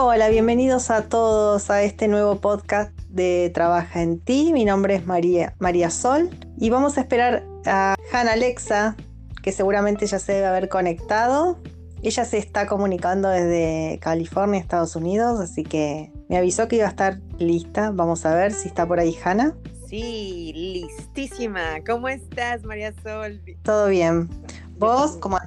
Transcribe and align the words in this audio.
Hola, 0.00 0.28
bienvenidos 0.28 0.90
a 0.90 1.08
todos 1.08 1.70
a 1.70 1.82
este 1.82 2.06
nuevo 2.06 2.36
podcast 2.36 2.96
de 3.08 3.50
Trabaja 3.52 4.00
en 4.00 4.20
ti. 4.20 4.52
Mi 4.52 4.64
nombre 4.64 4.94
es 4.94 5.04
María, 5.06 5.56
María 5.58 5.90
Sol 5.90 6.30
y 6.56 6.70
vamos 6.70 6.96
a 6.96 7.00
esperar 7.00 7.44
a 7.66 7.96
Hannah 8.12 8.34
Alexa, 8.34 8.94
que 9.42 9.50
seguramente 9.50 10.06
ya 10.06 10.20
se 10.20 10.34
debe 10.34 10.46
haber 10.46 10.68
conectado. 10.68 11.58
Ella 12.00 12.24
se 12.24 12.38
está 12.38 12.68
comunicando 12.68 13.28
desde 13.28 13.98
California, 14.00 14.60
Estados 14.60 14.94
Unidos, 14.94 15.40
así 15.40 15.64
que 15.64 16.12
me 16.28 16.36
avisó 16.36 16.68
que 16.68 16.76
iba 16.76 16.86
a 16.86 16.90
estar 16.90 17.18
lista. 17.40 17.90
Vamos 17.90 18.24
a 18.24 18.36
ver 18.36 18.52
si 18.52 18.68
está 18.68 18.86
por 18.86 19.00
ahí 19.00 19.18
Hannah. 19.24 19.56
Sí, 19.88 20.52
listísima. 20.54 21.82
¿Cómo 21.84 22.08
estás, 22.08 22.62
María 22.62 22.94
Sol? 23.02 23.42
Todo 23.64 23.88
bien. 23.88 24.28
¿Vos 24.78 25.16
cómo? 25.16 25.38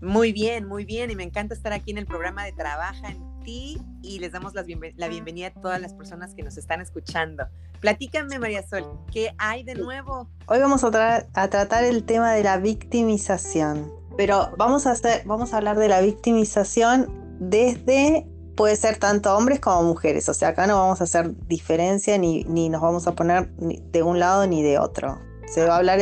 Muy 0.00 0.32
bien, 0.32 0.66
muy 0.66 0.86
bien. 0.86 1.10
Y 1.10 1.14
me 1.14 1.24
encanta 1.24 1.52
estar 1.52 1.74
aquí 1.74 1.90
en 1.90 1.98
el 1.98 2.06
programa 2.06 2.46
de 2.46 2.52
Trabaja 2.52 3.10
en 3.10 3.27
y 3.48 4.18
les 4.18 4.32
damos 4.32 4.52
la 4.54 4.62
bienvenida 4.62 5.46
a 5.48 5.52
todas 5.52 5.80
las 5.80 5.94
personas 5.94 6.34
que 6.34 6.42
nos 6.42 6.58
están 6.58 6.80
escuchando. 6.80 7.44
Platícame, 7.80 8.38
María 8.38 8.66
Sol, 8.66 8.84
¿qué 9.10 9.34
hay 9.38 9.62
de 9.62 9.74
nuevo? 9.74 10.28
Hoy 10.46 10.58
vamos 10.58 10.84
a, 10.84 11.26
a 11.32 11.48
tratar 11.48 11.84
el 11.84 12.04
tema 12.04 12.32
de 12.32 12.44
la 12.44 12.58
victimización, 12.58 13.90
pero 14.16 14.50
vamos 14.58 14.86
a, 14.86 14.92
hacer, 14.92 15.22
vamos 15.24 15.54
a 15.54 15.58
hablar 15.58 15.78
de 15.78 15.88
la 15.88 16.00
victimización 16.00 17.38
desde 17.40 18.26
puede 18.54 18.74
ser 18.74 18.98
tanto 18.98 19.34
hombres 19.36 19.60
como 19.60 19.84
mujeres. 19.84 20.28
O 20.28 20.34
sea, 20.34 20.48
acá 20.48 20.66
no 20.66 20.76
vamos 20.76 21.00
a 21.00 21.04
hacer 21.04 21.34
diferencia 21.46 22.18
ni, 22.18 22.44
ni 22.44 22.68
nos 22.68 22.82
vamos 22.82 23.06
a 23.06 23.14
poner 23.14 23.50
de 23.54 24.02
un 24.02 24.18
lado 24.18 24.46
ni 24.46 24.62
de 24.62 24.78
otro. 24.78 25.18
Se 25.46 25.64
va 25.64 25.74
a 25.74 25.78
hablar, 25.78 26.00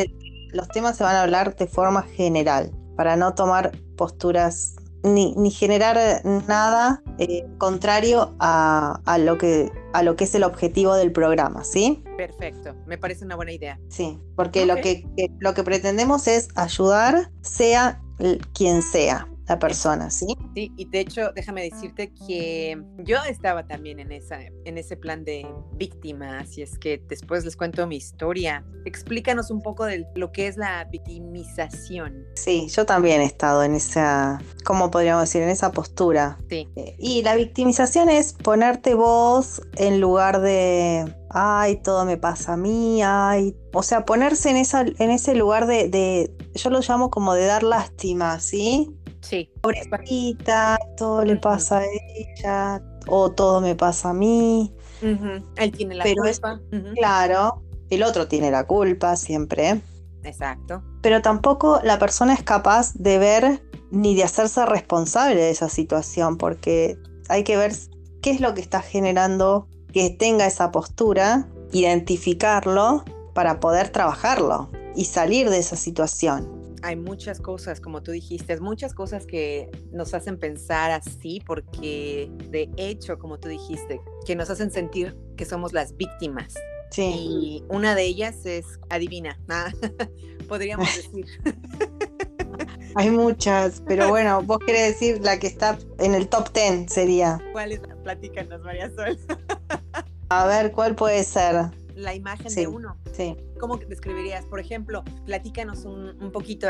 los 0.53 0.69
temas 0.69 0.97
se 0.97 1.05
van 1.05 1.15
a 1.17 1.23
hablar 1.23 1.55
de 1.55 1.67
forma 1.67 2.03
general, 2.03 2.73
para 2.97 3.17
no 3.17 3.35
tomar 3.35 3.73
posturas 3.97 4.77
ni, 5.07 5.51
generar 5.51 6.25
nada 6.25 7.03
eh, 7.19 7.47
contrario 7.59 8.35
a, 8.39 9.19
lo 9.19 9.39
que, 9.39 9.71
a 9.93 10.03
lo 10.03 10.17
que 10.17 10.25
es 10.25 10.35
el 10.35 10.45
objetivo 10.45 10.95
del 10.95 11.13
programa, 11.13 11.65
¿sí? 11.65 12.03
Perfecto, 12.17 12.75
me 12.87 12.99
parece 12.99 13.25
una 13.25 13.37
buena 13.37 13.53
idea. 13.53 13.79
Sí, 13.89 14.19
porque 14.35 14.67
lo, 14.67 14.77
que, 14.77 15.07
lo 15.39 15.55
que 15.55 15.63
pretendemos 15.63 16.27
es 16.27 16.49
ayudar, 16.55 17.31
sea 17.43 18.01
quien 18.53 18.83
sea 18.83 19.29
la 19.49 19.59
persona, 19.59 20.11
¿sí? 20.11 20.27
Sí, 20.55 20.73
y 20.77 20.87
de 20.87 21.01
hecho, 21.01 21.33
déjame 21.35 21.63
decirte 21.63 22.13
que 22.27 22.81
yo 22.99 23.19
estaba 23.29 23.67
también 23.67 24.01
en, 24.01 24.13
esa, 24.13 24.41
en 24.43 24.79
ese 24.79 24.97
plan 24.97 25.25
de 25.25 25.47
víctima, 25.75 26.41
así 26.41 26.63
es 26.63 26.79
que 26.79 27.03
después 27.09 27.45
les 27.45 27.57
cuento 27.57 27.87
mi 27.87 27.97
historia. 27.97 28.65
Explícanos 28.85 29.51
un 29.51 29.63
poco 29.63 29.85
de 29.85 30.07
lo 30.15 30.33
que 30.33 30.49
es 30.49 30.57
la 30.57 30.85
victimización. 30.85 32.27
Sí, 32.35 32.69
yo 32.69 32.87
también 32.87 33.21
he 33.21 33.25
estado 33.25 33.63
en 33.63 33.75
esa, 33.75 34.41
¿cómo 34.65 34.91
podríamos 34.91 35.23
decir? 35.23 35.43
En 35.43 35.51
esa 35.51 35.71
postura. 35.73 36.39
Sí. 36.49 36.69
Eh, 36.77 36.97
y 36.99 37.23
la 37.23 37.37
victimización 37.37 38.09
es 38.09 38.33
ponerte 38.33 38.95
vos 38.95 39.63
en 39.77 40.01
lugar 40.01 40.41
de 40.41 41.05
ay, 41.31 41.77
todo 41.77 42.05
me 42.05 42.17
pasa 42.17 42.55
a 42.55 42.57
mí, 42.57 43.03
ay. 43.03 43.55
O 43.73 43.83
sea, 43.83 44.05
ponerse 44.05 44.51
en, 44.51 44.57
esa, 44.57 44.83
en 44.83 45.11
ese 45.11 45.35
lugar 45.35 45.67
de, 45.67 45.89
de, 45.89 46.35
yo 46.55 46.71
lo 46.71 46.81
llamo 46.81 47.11
como 47.11 47.35
de 47.35 47.45
dar 47.45 47.63
lástima, 47.63 48.41
¿sí? 48.41 48.97
Sí. 49.29 49.51
Pobrecita, 49.61 50.79
todo 50.97 51.25
le 51.25 51.37
pasa 51.37 51.79
a 51.79 51.85
ella, 51.85 52.83
o 53.09 53.33
todo 53.33 53.61
me 53.61 53.75
pasa 53.75 54.11
a 54.11 54.15
mí. 54.15 54.73
Él 55.03 55.73
tiene 55.73 55.97
la 55.97 56.05
culpa. 56.05 56.61
Claro, 56.95 57.63
el 57.91 58.05
otro 58.05 58.29
tiene 58.29 58.53
la 58.53 58.67
culpa 58.67 59.17
siempre. 59.17 59.81
Exacto. 60.23 60.83
Pero 61.03 61.23
tampoco 61.23 61.81
la 61.83 61.99
persona 61.99 62.35
es 62.35 62.43
capaz 62.43 62.95
de 62.95 63.19
ver 63.19 63.63
ni 63.91 64.15
de 64.15 64.23
hacerse 64.23 64.65
responsable 64.65 65.37
de 65.37 65.51
esa 65.51 65.69
situación, 65.69 66.39
porque 66.39 66.97
hay 67.29 67.43
que 67.43 67.57
ver 67.57 67.73
qué 68.23 68.31
es 68.31 68.41
lo 68.41 68.55
que 68.55 68.61
está 68.61 68.81
generando 68.81 69.67
que 69.93 70.11
tenga 70.11 70.47
esa 70.47 70.71
postura, 70.71 71.49
identificarlo 71.73 73.05
para 73.35 73.59
poder 73.59 73.89
trabajarlo 73.89 74.71
y 74.95 75.07
salir 75.07 75.51
de 75.51 75.59
esa 75.59 75.77
situación 75.77 76.56
hay 76.87 76.95
muchas 76.95 77.41
cosas, 77.41 77.81
como 77.81 78.01
tú 78.01 78.13
dijiste, 78.13 78.61
muchas 78.61 78.95
cosas 78.95 79.27
que 79.27 79.69
nos 79.91 80.15
hacen 80.15 80.39
pensar 80.39 80.93
así, 80.93 81.43
porque 81.45 82.31
de 82.49 82.71
hecho, 82.77 83.19
como 83.19 83.41
tú 83.41 83.49
dijiste, 83.49 84.01
que 84.25 84.37
nos 84.37 84.51
hacen 84.51 84.71
sentir 84.71 85.17
que 85.37 85.45
somos 85.45 85.73
las 85.73 85.97
víctimas. 85.97 86.55
Sí. 86.93 87.03
Y 87.03 87.65
una 87.69 87.97
de 87.97 88.05
ellas 88.05 88.47
es, 88.47 88.79
adivina, 88.89 89.37
podríamos 90.49 90.87
decir. 90.95 91.27
Hay 92.95 93.11
muchas, 93.11 93.83
pero 93.85 94.09
bueno, 94.09 94.43
vos 94.45 94.61
querés 94.65 94.93
decir 94.93 95.21
la 95.23 95.41
que 95.41 95.49
está 95.49 95.77
en 95.99 96.15
el 96.15 96.29
top 96.29 96.53
10 96.53 96.91
sería. 96.91 97.43
¿Cuál 97.51 97.73
es? 97.73 97.81
Platícanos, 98.05 98.63
María 98.63 98.93
Sol. 98.95 99.19
A 100.29 100.47
ver, 100.47 100.71
¿cuál 100.71 100.95
puede 100.95 101.25
ser? 101.25 101.73
La 101.97 102.15
imagen 102.15 102.55
de 102.55 102.67
uno. 102.67 102.97
Sí. 103.13 103.37
¿Cómo 103.59 103.79
describirías? 103.79 104.45
Por 104.45 104.61
ejemplo, 104.61 105.03
platícanos 105.25 105.85
un, 105.85 106.31
poquito 106.31 106.69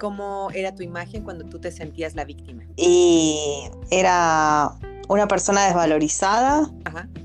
cómo 0.00 0.50
era 0.52 0.74
tu 0.74 0.82
imagen 0.82 1.22
cuando 1.22 1.44
tú 1.44 1.60
te 1.60 1.70
sentías 1.70 2.14
la 2.14 2.24
víctima. 2.24 2.64
Y 2.76 3.68
era 3.90 4.72
una 5.08 5.28
persona 5.28 5.66
desvalorizada, 5.66 6.70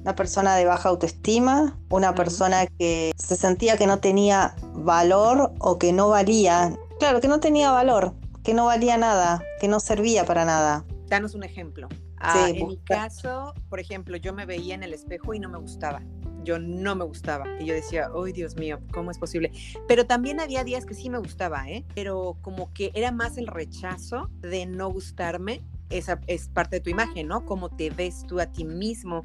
una 0.02 0.16
persona 0.16 0.56
de 0.57 0.66
baja 0.66 0.90
autoestima, 0.90 1.80
una 1.90 2.13
persona 2.13 2.68
que 2.68 3.13
se 3.18 3.36
sentía 3.38 3.78
que 3.78 3.88
no 3.88 4.00
tenía 4.00 4.56
valor 4.74 5.53
o 5.59 5.80
que 5.80 5.94
no 5.94 6.09
valía. 6.09 6.78
Claro, 7.00 7.22
que 7.22 7.30
no 7.30 7.40
tenía 7.40 7.72
valor, 7.72 8.13
que 8.44 8.53
no 8.53 8.66
valía 8.66 8.97
nada, 8.97 9.41
que 9.62 9.69
no 9.69 9.80
servía 9.80 10.25
para 10.25 10.44
nada. 10.44 10.86
Danos 11.07 11.34
un 11.34 11.44
ejemplo. 11.44 11.88
Ah, 12.19 12.50
en 12.50 12.68
mi 12.68 12.78
caso, 12.78 13.53
por 13.69 13.80
ejemplo, 13.80 14.18
yo 14.18 14.34
me 14.34 14.46
veía 14.46 14.75
en 14.75 14.84
el 14.84 14.94
espejo 14.94 15.34
y 15.36 15.40
no 15.40 15.50
me 15.50 15.59
gustaba 15.59 16.02
yo 16.47 16.59
no 16.59 16.96
me 16.96 17.03
gustaba. 17.03 17.46
Y 17.59 17.66
yo 17.66 17.74
decía, 17.74 18.09
¡ay, 18.16 18.31
Dios 18.31 18.56
mío! 18.56 18.80
¿Cómo 18.94 19.12
es 19.12 19.19
posible? 19.19 19.52
Pero 19.85 20.06
también 20.06 20.40
había 20.40 20.63
días 20.63 20.85
que 20.85 20.94
sí 20.94 21.09
me 21.09 21.18
gustaba, 21.18 21.69
¿eh? 21.69 21.85
Pero 21.94 22.38
como 22.41 22.74
que 22.74 22.91
era 22.94 23.12
más 23.12 23.38
el 23.38 23.47
rechazo 23.47 24.31
de 24.40 24.66
no 24.66 24.90
gustarme. 24.90 25.62
Esa 25.90 26.22
es 26.28 26.47
parte 26.47 26.78
de 26.78 26.80
tu 26.80 26.90
imagen, 26.90 27.28
¿no? 27.28 27.46
Cómo 27.46 27.69
te 27.69 27.90
ves 27.90 28.25
tú 28.25 28.40
a 28.40 28.46
ti 28.46 28.63
mismo. 28.63 29.22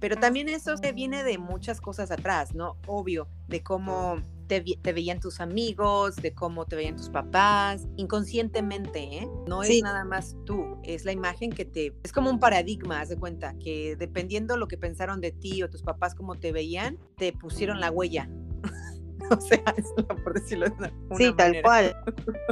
Pero 0.00 0.16
también 0.16 0.48
eso 0.48 0.74
viene 0.94 1.22
de 1.22 1.38
muchas 1.38 1.80
cosas 1.80 2.10
atrás, 2.10 2.54
¿no? 2.54 2.76
Obvio, 2.86 3.28
de 3.46 3.62
cómo 3.62 4.16
te, 4.46 4.92
veían 4.92 5.20
tus 5.20 5.40
amigos, 5.40 6.16
de 6.16 6.34
cómo 6.34 6.66
te 6.66 6.76
veían 6.76 6.96
tus 6.96 7.08
papás, 7.08 7.86
inconscientemente, 7.96 9.18
¿eh? 9.18 9.28
No 9.46 9.62
es 9.62 9.82
nada 9.82 10.04
más 10.04 10.36
tú, 10.44 10.78
es 10.82 11.04
la 11.04 11.12
imagen 11.12 11.50
que 11.50 11.64
te... 11.64 11.94
Es 12.02 12.12
como 12.12 12.30
un 12.30 12.38
paradigma, 12.38 13.00
haz 13.00 13.08
de 13.08 13.16
cuenta, 13.16 13.54
que 13.58 13.96
dependiendo 13.96 14.56
lo 14.56 14.68
que 14.68 14.76
pensaron 14.76 15.20
de 15.20 15.32
ti 15.32 15.62
o 15.62 15.70
tus 15.70 15.82
papás 15.82 16.14
cómo 16.14 16.36
te 16.36 16.52
veían, 16.52 16.98
te 17.16 17.32
pusieron 17.32 17.80
la 17.80 17.90
huella. 17.90 18.28
o 19.30 19.40
sea, 19.40 19.62
por 20.24 20.34
decirlo 20.34 20.66
de 20.66 20.72
una, 20.72 20.92
Sí, 21.16 21.32
tal 21.36 21.62
cual. 21.62 21.96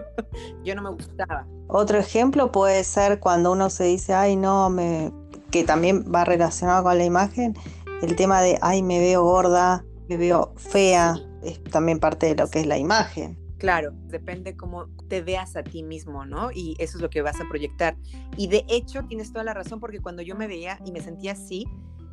Yo 0.64 0.74
no 0.74 0.82
me 0.82 0.90
gustaba. 0.90 1.46
Otro 1.68 1.98
ejemplo 1.98 2.52
puede 2.52 2.84
ser 2.84 3.20
cuando 3.20 3.52
uno 3.52 3.70
se 3.70 3.84
dice, 3.84 4.14
ay, 4.14 4.36
no, 4.36 4.70
me... 4.70 5.12
que 5.50 5.64
también 5.64 6.04
va 6.12 6.24
relacionado 6.24 6.84
con 6.84 6.98
la 6.98 7.04
imagen, 7.04 7.54
el 8.02 8.16
tema 8.16 8.40
de, 8.40 8.58
ay, 8.62 8.82
me 8.82 8.98
veo 8.98 9.22
gorda, 9.22 9.84
me 10.08 10.16
veo 10.16 10.52
fea, 10.56 11.16
es 11.42 11.62
también 11.64 11.98
parte 11.98 12.26
de 12.26 12.36
lo 12.36 12.48
que 12.48 12.60
es 12.60 12.66
la 12.66 12.78
imagen. 12.78 13.38
Claro, 13.58 13.92
depende 14.08 14.56
cómo 14.56 14.88
te 15.08 15.22
veas 15.22 15.54
a 15.54 15.62
ti 15.62 15.84
mismo, 15.84 16.24
¿no? 16.26 16.50
Y 16.50 16.74
eso 16.78 16.98
es 16.98 17.02
lo 17.02 17.10
que 17.10 17.22
vas 17.22 17.40
a 17.40 17.48
proyectar. 17.48 17.96
Y 18.36 18.48
de 18.48 18.64
hecho, 18.68 19.04
tienes 19.06 19.32
toda 19.32 19.44
la 19.44 19.54
razón, 19.54 19.78
porque 19.78 20.00
cuando 20.00 20.22
yo 20.22 20.34
me 20.34 20.48
veía 20.48 20.80
y 20.84 20.90
me 20.90 21.00
sentía 21.00 21.32
así, 21.32 21.64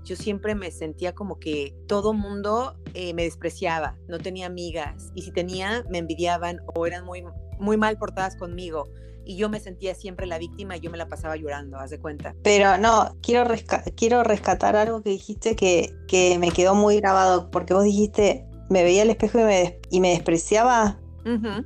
yo 0.03 0.16
siempre 0.16 0.53
me 0.53 0.69
sentía 0.69 1.13
como 1.13 1.39
que 1.39 1.75
todo 1.88 2.13
mundo 2.13 2.78
eh, 2.94 3.13
me 3.16 3.23
despreciaba, 3.23 3.97
no 4.07 4.19
tenía 4.19 4.45
amigas, 4.45 5.12
y 5.16 5.23
si 5.23 5.31
tenía, 5.31 5.84
me 5.89 5.97
envidiaban 5.97 6.59
o 6.75 6.85
eran 6.85 7.03
muy, 7.03 7.23
muy 7.59 7.78
mal 7.78 7.97
portadas 7.97 8.35
conmigo 8.35 8.85
y 9.29 9.35
yo 9.35 9.47
me 9.47 9.59
sentía 9.59 9.94
siempre 9.94 10.25
la 10.25 10.39
víctima 10.39 10.75
y 10.75 10.80
yo 10.80 10.89
me 10.89 10.98
la 10.98 11.07
pasaba 11.07 11.36
llorando, 11.36 11.77
haz 11.77 11.92
de 11.92 12.00
cuenta. 12.00 12.33
Pero 12.44 12.80
no, 12.80 13.15
quiero, 13.21 13.54
quiero 13.95 14.24
rescatar 14.24 14.75
algo 14.75 15.04
que 15.04 15.12
dijiste 15.12 15.56
que, 15.56 15.95
que 16.07 16.39
me 16.39 16.50
quedó 16.50 16.74
muy 16.74 16.98
grabado, 16.98 17.51
porque 17.51 17.75
vos 17.75 17.83
dijiste, 17.83 18.49
me 18.69 18.83
veía 18.83 19.01
al 19.01 19.10
espejo 19.10 19.39
y 19.39 19.44
me, 19.44 19.80
y 19.89 20.00
me 20.00 20.10
despreciaba. 20.12 21.00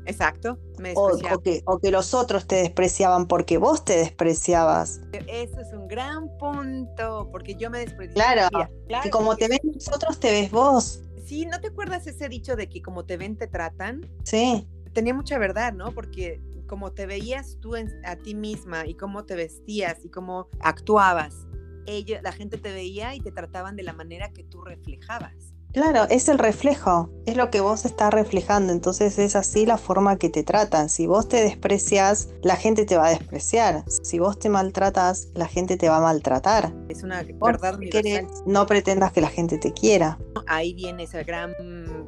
exacto. 0.05 0.57
o, 0.95 1.39
que, 1.41 1.61
o, 1.65 1.79
que, 1.79 1.91
los 1.91 2.13
otros 2.13 2.47
te 2.47 2.55
despreciaban 2.55 3.27
porque 3.27 3.57
vos 3.57 3.85
te 3.85 3.97
despreciabas. 3.97 5.01
Ese 5.27 5.61
es 5.61 5.73
un 5.73 5.87
gran 5.87 6.29
punto, 6.37 7.29
porque 7.31 7.55
yo 7.55 7.69
me 7.69 7.79
despreciaba. 7.79 8.49
Claro, 8.49 8.69
claro 8.87 9.03
que 9.03 9.09
como 9.09 9.35
te 9.35 9.47
ven 9.47 9.59
los 9.73 9.87
otros, 9.89 10.19
te 10.19 10.31
ves 10.31 10.51
vos. 10.51 11.01
Sí, 11.25 11.45
¿no 11.45 11.59
te 11.61 11.67
acuerdas 11.67 12.05
ese 12.07 12.27
dicho 12.27 12.55
de 12.55 12.67
que 12.67 12.81
como 12.81 13.05
te 13.05 13.17
ven, 13.17 13.37
te 13.37 13.47
tratan? 13.47 14.09
Sí. 14.23 14.67
Tenía 14.93 15.13
mucha 15.13 15.37
verdad, 15.37 15.73
¿no? 15.73 15.91
Porque 15.91 16.41
como 16.67 16.91
te 16.91 17.05
veías 17.05 17.57
tú 17.61 17.75
a 17.75 18.15
ti 18.15 18.35
misma 18.35 18.85
y 18.87 18.95
cómo 18.95 19.25
te 19.25 19.35
vestías 19.35 20.03
y 20.03 20.09
cómo 20.09 20.49
actuabas, 20.59 21.45
ella, 21.85 22.21
la 22.21 22.31
gente 22.31 22.57
te 22.57 22.71
veía 22.71 23.15
y 23.15 23.19
te 23.19 23.31
trataban 23.31 23.75
de 23.75 23.83
la 23.83 23.93
manera 23.93 24.31
que 24.31 24.43
tú 24.43 24.61
reflejabas. 24.61 25.52
Claro, 25.73 26.05
es 26.11 26.29
el 26.29 26.37
reflejo, 26.37 27.09
es 27.25 27.37
lo 27.37 27.49
que 27.49 27.61
vos 27.61 27.85
estás 27.85 28.13
reflejando, 28.13 28.73
entonces 28.73 29.17
es 29.17 29.35
así 29.35 29.65
la 29.65 29.77
forma 29.77 30.17
que 30.17 30.29
te 30.29 30.43
tratan. 30.43 30.89
Si 30.89 31.07
vos 31.07 31.27
te 31.27 31.37
desprecias, 31.37 32.29
la 32.41 32.55
gente 32.55 32.85
te 32.85 32.97
va 32.97 33.07
a 33.07 33.09
despreciar. 33.11 33.83
Si 33.87 34.19
vos 34.19 34.37
te 34.39 34.49
maltratas, 34.49 35.29
la 35.33 35.47
gente 35.47 35.77
te 35.77 35.87
va 35.87 35.97
a 35.97 36.01
maltratar. 36.01 36.73
Es 36.89 37.03
una 37.03 37.23
verdad 37.41 37.75
universal. 37.75 38.27
no 38.45 38.65
pretendas 38.65 39.11
que 39.13 39.21
la 39.21 39.29
gente 39.29 39.57
te 39.57 39.71
quiera. 39.71 40.17
Ahí 40.47 40.73
viene 40.73 41.03
ese 41.03 41.23
gran 41.23 41.53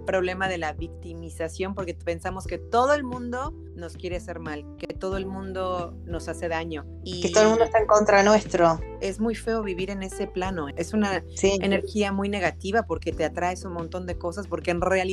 problema 0.06 0.48
de 0.48 0.58
la 0.58 0.74
victimización 0.74 1.74
porque 1.76 1.94
pensamos 1.94 2.46
que 2.46 2.58
todo 2.58 2.94
el 2.94 3.04
mundo 3.04 3.54
nos 3.76 3.98
quiere 3.98 4.18
hacer 4.18 4.40
mal, 4.40 4.66
que 4.78 4.88
todo 4.88 5.18
el 5.18 5.26
mundo 5.26 5.98
nos 6.06 6.28
hace 6.28 6.48
daño. 6.48 6.86
Y 7.04 7.22
que 7.22 7.30
todo 7.30 7.44
el 7.44 7.50
mundo 7.50 7.66
está 7.66 7.80
en 7.80 7.88
contra 7.88 8.24
nuestro. 8.24 8.80
Es 9.02 9.20
muy 9.20 9.36
feo 9.36 9.64
vivir 9.64 9.90
en 9.90 10.04
ese 10.04 10.28
plano. 10.28 10.68
Es 10.76 10.94
una 10.94 11.24
energía 11.42 12.12
muy 12.12 12.30
negativa 12.30 12.84
porque 12.84 13.12
te 13.12 13.26
atraes 13.26 13.66
un 13.66 13.74
montón 13.74 14.06
de 14.06 14.18
cosas, 14.18 14.48
porque 14.48 14.72
en 14.72 14.82
realidad 14.82 15.05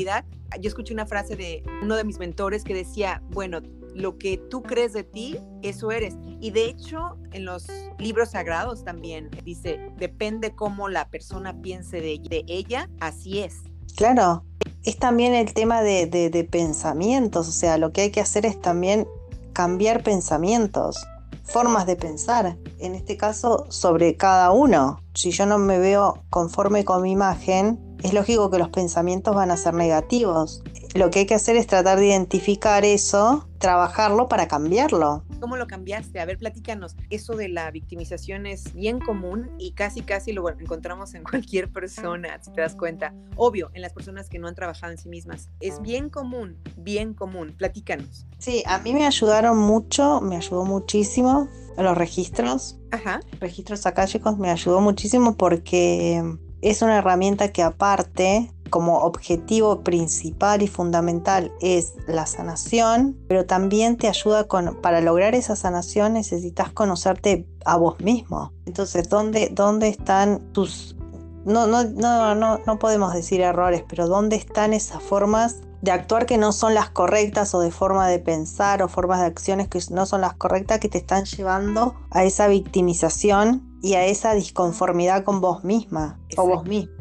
yo 0.60 0.68
escuché 0.68 0.92
una 0.92 1.06
frase 1.06 1.36
de 1.36 1.62
uno 1.82 1.96
de 1.96 2.04
mis 2.04 2.18
mentores 2.18 2.64
que 2.64 2.74
decía, 2.74 3.22
bueno, 3.30 3.60
lo 3.94 4.16
que 4.18 4.38
tú 4.38 4.62
crees 4.62 4.92
de 4.92 5.04
ti, 5.04 5.38
eso 5.62 5.90
eres. 5.90 6.14
Y 6.40 6.50
de 6.50 6.66
hecho, 6.66 7.16
en 7.32 7.44
los 7.44 7.66
libros 7.98 8.30
sagrados 8.30 8.84
también 8.84 9.30
dice, 9.44 9.90
depende 9.98 10.54
cómo 10.54 10.88
la 10.88 11.08
persona 11.08 11.60
piense 11.60 12.00
de, 12.00 12.20
de 12.28 12.44
ella, 12.46 12.88
así 13.00 13.40
es. 13.40 13.62
Claro, 13.96 14.44
es 14.84 14.98
también 14.98 15.34
el 15.34 15.52
tema 15.52 15.82
de, 15.82 16.06
de, 16.06 16.44
pensamientos, 16.44 17.48
o 17.48 17.52
sea, 17.52 17.78
lo 17.78 17.92
que 17.92 18.02
hay 18.02 18.10
que 18.10 18.20
hacer 18.20 18.46
es 18.46 18.60
también 18.60 19.06
cambiar 19.52 20.02
pensamientos, 20.02 21.06
formas 21.44 21.86
de 21.86 21.96
pensar, 21.96 22.56
en 22.78 22.94
este 22.94 23.16
caso 23.16 23.66
sobre 23.68 24.16
cada 24.16 24.50
uno. 24.50 25.00
Si 25.14 25.30
yo 25.30 25.44
no 25.44 25.58
me 25.58 25.78
veo 25.78 26.24
conforme 26.30 26.84
con 26.84 27.02
mi 27.02 27.12
imagen, 27.12 27.78
es 28.02 28.12
lógico 28.12 28.50
que 28.50 28.58
los 28.58 28.70
pensamientos 28.70 29.34
van 29.34 29.50
a 29.50 29.56
ser 29.56 29.74
negativos. 29.74 30.62
Lo 30.94 31.10
que 31.10 31.20
hay 31.20 31.26
que 31.26 31.34
hacer 31.34 31.56
es 31.56 31.66
tratar 31.66 31.98
de 31.98 32.08
identificar 32.08 32.84
eso, 32.84 33.48
trabajarlo 33.58 34.28
para 34.28 34.48
cambiarlo. 34.48 35.24
¿Cómo 35.40 35.56
lo 35.56 35.66
cambiaste? 35.66 36.20
A 36.20 36.24
ver, 36.24 36.38
platícanos. 36.38 36.96
Eso 37.10 37.34
de 37.34 37.48
la 37.48 37.70
victimización 37.70 38.46
es 38.46 38.74
bien 38.74 39.00
común 39.00 39.50
y 39.58 39.72
casi, 39.72 40.02
casi 40.02 40.32
lo 40.32 40.48
encontramos 40.50 41.14
en 41.14 41.22
cualquier 41.22 41.72
persona, 41.72 42.38
si 42.42 42.52
te 42.52 42.60
das 42.60 42.76
cuenta. 42.76 43.14
Obvio, 43.36 43.70
en 43.74 43.82
las 43.82 43.92
personas 43.92 44.28
que 44.28 44.38
no 44.38 44.48
han 44.48 44.54
trabajado 44.54 44.92
en 44.92 44.98
sí 44.98 45.08
mismas. 45.08 45.48
Es 45.60 45.80
bien 45.80 46.10
común, 46.10 46.58
bien 46.76 47.14
común. 47.14 47.54
Platícanos. 47.56 48.26
Sí, 48.38 48.62
a 48.66 48.78
mí 48.80 48.92
me 48.92 49.06
ayudaron 49.06 49.56
mucho, 49.58 50.20
me 50.20 50.36
ayudó 50.36 50.64
muchísimo 50.64 51.48
los 51.76 51.96
registros. 51.96 52.78
Ajá. 52.90 53.20
Registros 53.40 53.86
akáshicos 53.86 54.38
me 54.38 54.50
ayudó 54.50 54.80
muchísimo 54.80 55.36
porque 55.36 56.22
es 56.62 56.80
una 56.80 56.98
herramienta 56.98 57.52
que 57.52 57.62
aparte, 57.62 58.50
como 58.70 59.00
objetivo 59.00 59.82
principal 59.82 60.62
y 60.62 60.68
fundamental 60.68 61.52
es 61.60 61.94
la 62.06 62.24
sanación, 62.24 63.18
pero 63.28 63.44
también 63.44 63.98
te 63.98 64.08
ayuda 64.08 64.48
con, 64.48 64.80
para 64.80 65.02
lograr 65.02 65.34
esa 65.34 65.56
sanación 65.56 66.14
necesitas 66.14 66.72
conocerte 66.72 67.46
a 67.66 67.76
vos 67.76 68.00
mismo. 68.00 68.52
Entonces, 68.64 69.10
¿dónde, 69.10 69.50
dónde 69.52 69.88
están 69.88 70.40
tus... 70.52 70.96
No, 71.44 71.66
no, 71.66 71.84
no, 71.84 72.34
no, 72.36 72.60
no 72.64 72.78
podemos 72.78 73.12
decir 73.12 73.40
errores, 73.40 73.84
pero 73.86 74.06
¿dónde 74.06 74.36
están 74.36 74.72
esas 74.72 75.02
formas 75.02 75.56
de 75.82 75.90
actuar 75.90 76.26
que 76.26 76.38
no 76.38 76.52
son 76.52 76.74
las 76.74 76.90
correctas 76.90 77.54
o 77.54 77.60
de 77.60 77.72
forma 77.72 78.08
de 78.08 78.20
pensar 78.20 78.82
o 78.82 78.88
formas 78.88 79.18
de 79.20 79.26
acciones 79.26 79.66
que 79.66 79.80
no 79.90 80.06
son 80.06 80.20
las 80.20 80.34
correctas 80.34 80.78
que 80.78 80.88
te 80.88 80.98
están 80.98 81.24
llevando 81.24 81.96
a 82.10 82.22
esa 82.22 82.46
victimización 82.46 83.71
y 83.82 83.94
a 83.94 84.06
esa 84.06 84.34
disconformidad 84.34 85.24
con 85.24 85.40
vos 85.40 85.64
misma 85.64 86.18
o 86.36 86.46
vos 86.46 86.64
mismo. 86.64 86.92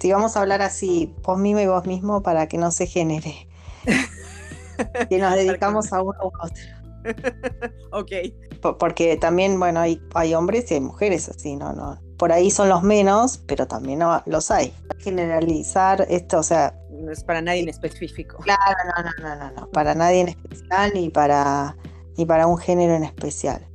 Si 0.00 0.12
vamos 0.12 0.36
a 0.36 0.40
hablar 0.40 0.60
así, 0.60 1.14
vos 1.22 1.38
mismo 1.38 1.60
y 1.60 1.66
vos 1.66 1.86
mismo 1.86 2.22
para 2.22 2.46
que 2.48 2.58
no 2.58 2.70
se 2.72 2.86
genere. 2.86 3.48
que 5.08 5.18
nos 5.18 5.34
dedicamos 5.34 5.92
a 5.92 6.02
uno 6.02 6.18
u 6.22 6.32
otro. 6.42 6.62
ok. 7.92 8.76
porque 8.78 9.16
también, 9.16 9.58
bueno, 9.58 9.80
hay, 9.80 10.02
hay 10.14 10.34
hombres 10.34 10.70
y 10.70 10.74
hay 10.74 10.80
mujeres 10.80 11.28
así, 11.28 11.54
¿no? 11.56 11.72
no 11.72 12.00
Por 12.18 12.32
ahí 12.32 12.50
son 12.50 12.68
los 12.68 12.82
menos, 12.82 13.38
pero 13.46 13.66
también 13.66 14.00
los 14.26 14.50
hay. 14.50 14.74
Generalizar 14.98 16.06
esto, 16.10 16.38
o 16.38 16.42
sea... 16.42 16.74
No 16.90 17.12
es 17.12 17.22
para 17.22 17.40
nadie 17.40 17.60
en 17.60 17.68
específico. 17.68 18.38
Claro, 18.38 18.76
no, 18.96 19.04
no, 19.04 19.28
no, 19.28 19.36
no, 19.36 19.60
no. 19.60 19.70
Para 19.70 19.94
nadie 19.94 20.20
en 20.20 20.28
especial 20.28 20.92
ni 20.94 21.10
para, 21.10 21.76
ni 22.16 22.26
para 22.26 22.46
un 22.46 22.58
género 22.58 22.94
en 22.94 23.04
especial 23.04 23.66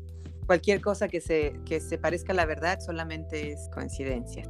cualquier 0.50 0.82
cosa 0.82 1.08
que 1.08 1.22
se, 1.22 1.54
que 1.64 1.80
se 1.80 2.00
parezca 2.00 2.34
a 2.34 2.36
la 2.36 2.48
verdad 2.48 2.80
solamente 2.80 3.52
es 3.52 3.70
coincidencia. 3.72 4.42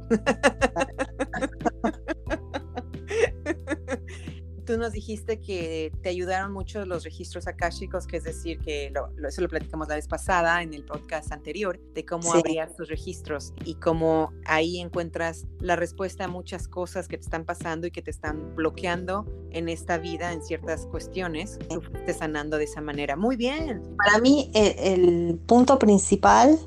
Tú 4.70 4.78
nos 4.78 4.92
dijiste 4.92 5.40
que 5.40 5.90
te 6.00 6.10
ayudaron 6.10 6.52
mucho 6.52 6.86
los 6.86 7.02
registros 7.02 7.48
akáshicos, 7.48 8.06
que 8.06 8.18
es 8.18 8.22
decir, 8.22 8.60
que 8.60 8.92
lo, 8.94 9.10
eso 9.26 9.42
lo 9.42 9.48
platicamos 9.48 9.88
la 9.88 9.96
vez 9.96 10.06
pasada 10.06 10.62
en 10.62 10.74
el 10.74 10.84
podcast 10.84 11.32
anterior, 11.32 11.80
de 11.92 12.04
cómo 12.04 12.32
abrir 12.32 12.64
tus 12.76 12.88
registros 12.88 13.52
y 13.64 13.74
cómo 13.74 14.32
ahí 14.44 14.78
encuentras 14.78 15.48
la 15.58 15.74
respuesta 15.74 16.26
a 16.26 16.28
muchas 16.28 16.68
cosas 16.68 17.08
que 17.08 17.16
te 17.18 17.24
están 17.24 17.44
pasando 17.44 17.88
y 17.88 17.90
que 17.90 18.00
te 18.00 18.12
están 18.12 18.54
bloqueando 18.54 19.26
en 19.50 19.68
esta 19.68 19.98
vida 19.98 20.32
en 20.32 20.40
ciertas 20.40 20.86
cuestiones. 20.86 21.58
Tú 21.68 21.80
fuiste 21.80 22.14
sanando 22.14 22.56
de 22.56 22.64
esa 22.64 22.80
manera. 22.80 23.16
Muy 23.16 23.34
bien. 23.34 23.82
Para 23.96 24.20
mí, 24.20 24.52
el 24.54 25.36
punto 25.46 25.80
principal 25.80 26.60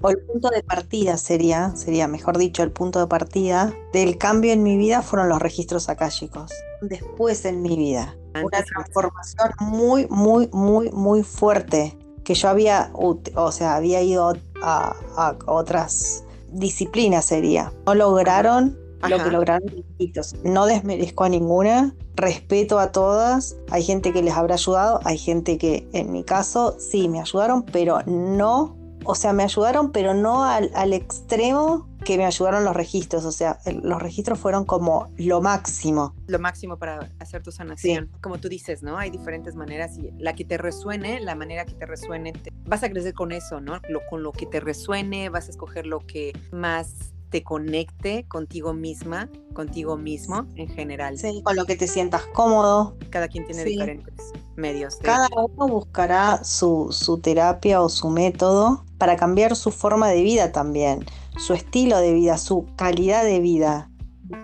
o 0.00 0.10
el 0.10 0.18
punto 0.18 0.50
de 0.50 0.62
partida 0.62 1.16
sería, 1.16 1.74
sería 1.76 2.06
mejor 2.06 2.38
dicho, 2.38 2.62
el 2.62 2.70
punto 2.70 3.00
de 3.00 3.06
partida 3.06 3.74
del 3.92 4.18
cambio 4.18 4.52
en 4.52 4.62
mi 4.62 4.76
vida 4.76 5.02
fueron 5.02 5.28
los 5.28 5.40
registros 5.40 5.88
akáshicos. 5.88 6.52
Después 6.82 7.44
en 7.44 7.62
mi 7.62 7.76
vida, 7.76 8.16
una 8.34 8.62
transformación 8.62 9.50
muy, 9.60 10.06
muy, 10.08 10.48
muy, 10.52 10.90
muy 10.90 11.22
fuerte 11.22 11.96
que 12.24 12.34
yo 12.34 12.48
había, 12.48 12.90
o 12.94 13.52
sea, 13.52 13.76
había 13.76 14.02
ido 14.02 14.34
a, 14.62 15.36
otras 15.46 16.24
disciplinas 16.52 17.24
sería. 17.24 17.72
No 17.86 17.94
lograron 17.94 18.78
lo 19.08 19.22
que 19.22 19.30
lograron 19.30 19.84
los 19.98 20.34
No 20.44 20.66
desmerezco 20.66 21.24
a 21.24 21.28
ninguna, 21.28 21.94
respeto 22.16 22.78
a 22.78 22.92
todas. 22.92 23.56
Hay 23.70 23.82
gente 23.82 24.12
que 24.12 24.22
les 24.22 24.34
habrá 24.34 24.54
ayudado, 24.54 25.00
hay 25.04 25.18
gente 25.18 25.58
que 25.58 25.86
en 25.92 26.12
mi 26.12 26.24
caso 26.24 26.76
sí 26.78 27.08
me 27.08 27.20
ayudaron, 27.20 27.64
pero 27.64 28.00
no 28.06 28.76
o 29.04 29.14
sea, 29.14 29.32
me 29.32 29.42
ayudaron, 29.42 29.92
pero 29.92 30.14
no 30.14 30.44
al, 30.44 30.92
extremo 30.92 31.88
que 32.04 32.16
me 32.16 32.24
ayudaron 32.24 32.64
los 32.64 32.74
registros. 32.74 33.24
O 33.24 33.32
sea, 33.32 33.58
los 33.82 34.00
registros 34.00 34.38
fueron 34.38 34.64
como 34.64 35.10
lo 35.16 35.40
máximo. 35.40 36.14
Lo 36.26 36.38
máximo 36.38 36.78
para 36.78 37.08
hacer 37.18 37.42
tu 37.42 37.52
sanación. 37.52 38.10
Como 38.20 38.38
tú 38.38 38.48
dices, 38.48 38.82
¿no? 38.82 38.98
Hay 38.98 39.10
diferentes 39.10 39.54
maneras 39.54 39.96
y 39.98 40.10
la 40.18 40.34
que 40.34 40.44
te 40.44 40.58
resuene, 40.58 41.20
la 41.20 41.34
manera 41.34 41.64
que 41.64 41.74
te 41.74 41.86
resuene, 41.86 42.32
vas 42.66 42.82
a 42.82 42.90
crecer 42.90 43.14
con 43.14 43.32
eso, 43.32 43.60
¿no? 43.60 43.80
Lo, 43.88 44.00
con 44.08 44.22
lo 44.22 44.32
que 44.32 44.46
te 44.46 44.60
resuene, 44.60 45.28
vas 45.28 45.48
a 45.48 45.50
escoger 45.50 45.86
lo 45.86 46.00
que 46.00 46.32
más 46.52 47.14
te 47.34 47.42
conecte 47.42 48.26
contigo 48.28 48.72
misma, 48.74 49.28
contigo 49.54 49.96
mismo 49.96 50.46
en 50.54 50.68
general. 50.68 51.18
Sí, 51.18 51.42
con 51.42 51.56
lo 51.56 51.64
que 51.64 51.74
te 51.74 51.88
sientas 51.88 52.22
cómodo. 52.32 52.96
Cada 53.10 53.26
quien 53.26 53.44
tiene 53.44 53.64
diferentes 53.64 54.32
medios. 54.54 54.98
Cada 55.02 55.26
uno 55.36 55.66
buscará 55.66 56.44
su, 56.44 56.90
su 56.92 57.18
terapia 57.18 57.82
o 57.82 57.88
su 57.88 58.08
método 58.08 58.84
para 59.04 59.16
cambiar 59.16 59.54
su 59.54 59.70
forma 59.70 60.08
de 60.08 60.22
vida 60.22 60.50
también, 60.50 61.04
su 61.36 61.52
estilo 61.52 61.98
de 61.98 62.14
vida, 62.14 62.38
su 62.38 62.64
calidad 62.74 63.22
de 63.22 63.38
vida. 63.38 63.90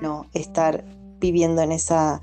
No 0.02 0.26
estar 0.34 0.84
viviendo 1.18 1.62
en 1.62 1.72
esa, 1.72 2.20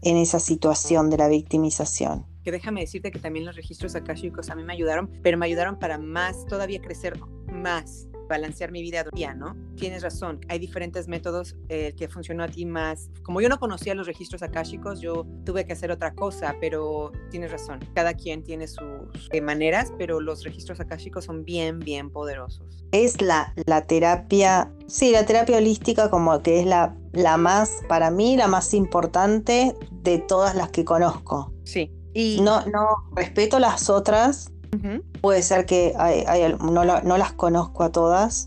en 0.00 0.16
esa 0.16 0.40
situación 0.40 1.10
de 1.10 1.18
la 1.18 1.28
victimización 1.28 2.24
que 2.42 2.52
déjame 2.52 2.80
decirte 2.80 3.10
que 3.10 3.18
también 3.18 3.44
los 3.44 3.54
registros 3.56 3.94
akáshicos 3.94 4.48
a 4.48 4.54
mí 4.54 4.64
me 4.64 4.72
ayudaron, 4.72 5.10
pero 5.22 5.36
me 5.36 5.44
ayudaron 5.44 5.78
para 5.78 5.98
más, 5.98 6.46
todavía 6.46 6.80
crecer 6.80 7.20
más 7.52 8.06
balancear 8.28 8.70
mi 8.70 8.82
vida 8.82 9.04
día, 9.12 9.34
¿no? 9.34 9.56
Tienes 9.76 10.02
razón, 10.02 10.40
hay 10.48 10.58
diferentes 10.58 11.08
métodos 11.08 11.56
eh, 11.68 11.94
que 11.96 12.08
funcionó 12.08 12.44
a 12.44 12.48
ti 12.48 12.66
más. 12.66 13.10
Como 13.22 13.40
yo 13.40 13.48
no 13.48 13.58
conocía 13.58 13.94
los 13.94 14.06
registros 14.06 14.42
akáshicos, 14.42 15.00
yo 15.00 15.26
tuve 15.44 15.66
que 15.66 15.72
hacer 15.72 15.90
otra 15.90 16.14
cosa, 16.14 16.56
pero 16.60 17.12
tienes 17.30 17.50
razón, 17.50 17.80
cada 17.94 18.14
quien 18.14 18.42
tiene 18.42 18.66
sus 18.66 19.28
eh, 19.30 19.40
maneras, 19.40 19.92
pero 19.98 20.20
los 20.20 20.44
registros 20.44 20.80
akáshicos 20.80 21.24
son 21.24 21.44
bien, 21.44 21.78
bien 21.78 22.10
poderosos. 22.10 22.84
Es 22.92 23.20
la, 23.20 23.52
la 23.66 23.86
terapia, 23.86 24.72
sí, 24.86 25.12
la 25.12 25.26
terapia 25.26 25.58
holística 25.58 26.10
como 26.10 26.42
que 26.42 26.60
es 26.60 26.66
la, 26.66 26.96
la 27.12 27.36
más, 27.36 27.82
para 27.88 28.10
mí, 28.10 28.36
la 28.36 28.48
más 28.48 28.74
importante 28.74 29.74
de 29.90 30.18
todas 30.18 30.54
las 30.54 30.70
que 30.70 30.84
conozco. 30.84 31.52
Sí. 31.64 31.92
Y 32.12 32.40
no, 32.40 32.64
no, 32.66 32.86
respeto 33.16 33.58
las 33.58 33.90
otras, 33.90 34.52
Puede 35.20 35.42
ser 35.42 35.66
que 35.66 35.94
no, 36.60 36.84
las 36.84 37.32
conozco 37.32 37.82
a 37.82 37.92
todas, 37.92 38.46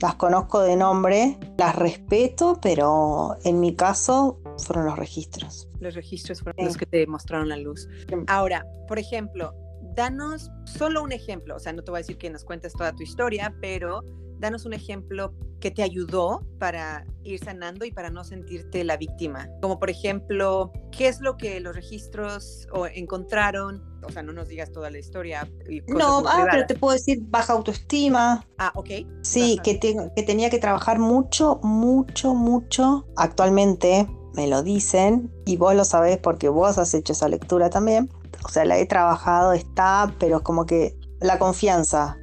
las 0.00 0.14
conozco 0.14 0.60
de 0.60 0.76
nombre, 0.76 1.38
las 1.56 1.76
respeto, 1.76 2.58
pero 2.62 3.36
en 3.44 3.60
mi 3.60 3.74
caso 3.74 4.40
fueron 4.58 4.86
los 4.86 4.98
registros. 4.98 5.68
Los 5.80 5.94
registros 5.94 6.40
fueron 6.40 6.66
los 6.66 6.76
que 6.76 6.86
te 6.86 7.06
mostraron 7.06 7.48
la 7.48 7.56
luz. 7.56 7.88
Ahora, 8.26 8.66
por 8.86 8.98
ejemplo, 8.98 9.54
danos 9.98 10.52
solo 10.64 11.02
un 11.02 11.10
ejemplo, 11.10 11.56
o 11.56 11.58
sea, 11.58 11.72
no 11.72 11.82
te 11.82 11.90
voy 11.90 11.98
a 11.98 12.02
decir 12.02 12.18
que 12.18 12.30
nos 12.30 12.44
cuentes 12.44 12.72
toda 12.72 12.92
tu 12.94 13.02
historia, 13.02 13.56
pero 13.60 14.04
danos 14.38 14.64
un 14.64 14.72
ejemplo 14.72 15.34
que 15.58 15.72
te 15.72 15.82
ayudó 15.82 16.46
para 16.60 17.04
ir 17.24 17.42
sanando 17.42 17.84
y 17.84 17.90
para 17.90 18.08
no 18.08 18.22
sentirte 18.22 18.84
la 18.84 18.96
víctima. 18.96 19.48
Como 19.60 19.80
por 19.80 19.90
ejemplo, 19.90 20.70
¿qué 20.96 21.08
es 21.08 21.20
lo 21.20 21.36
que 21.36 21.58
los 21.58 21.74
registros 21.74 22.68
encontraron? 22.94 23.82
O 24.04 24.12
sea, 24.12 24.22
no 24.22 24.32
nos 24.32 24.46
digas 24.46 24.70
toda 24.70 24.88
la 24.88 24.98
historia. 24.98 25.50
no, 25.88 26.22
ah, 26.28 26.46
pero 26.48 26.64
te 26.68 26.76
puedo 26.76 26.92
decir 26.92 27.18
baja 27.22 27.54
autoestima. 27.54 28.46
Ah, 28.58 28.70
ok. 28.76 28.90
Sí, 29.22 29.58
que, 29.64 29.80
que 29.80 30.22
tenía 30.22 30.48
que 30.48 30.60
trabajar 30.60 31.00
mucho, 31.00 31.58
mucho, 31.64 32.34
mucho. 32.34 33.04
Actualmente 33.16 34.06
me 34.34 34.46
lo 34.46 34.62
dicen 34.62 35.32
y 35.44 35.56
vos 35.56 35.74
lo 35.74 35.84
sabés 35.84 36.18
porque 36.18 36.48
vos 36.48 36.78
has 36.78 36.94
hecho 36.94 37.14
esa 37.14 37.28
lectura 37.28 37.68
también. 37.68 38.08
O 38.44 38.48
sea, 38.48 38.64
la 38.64 38.78
he 38.78 38.86
trabajado, 38.86 39.52
está, 39.52 40.14
pero 40.18 40.42
como 40.42 40.66
que 40.66 40.98
la 41.20 41.38
confianza, 41.38 42.16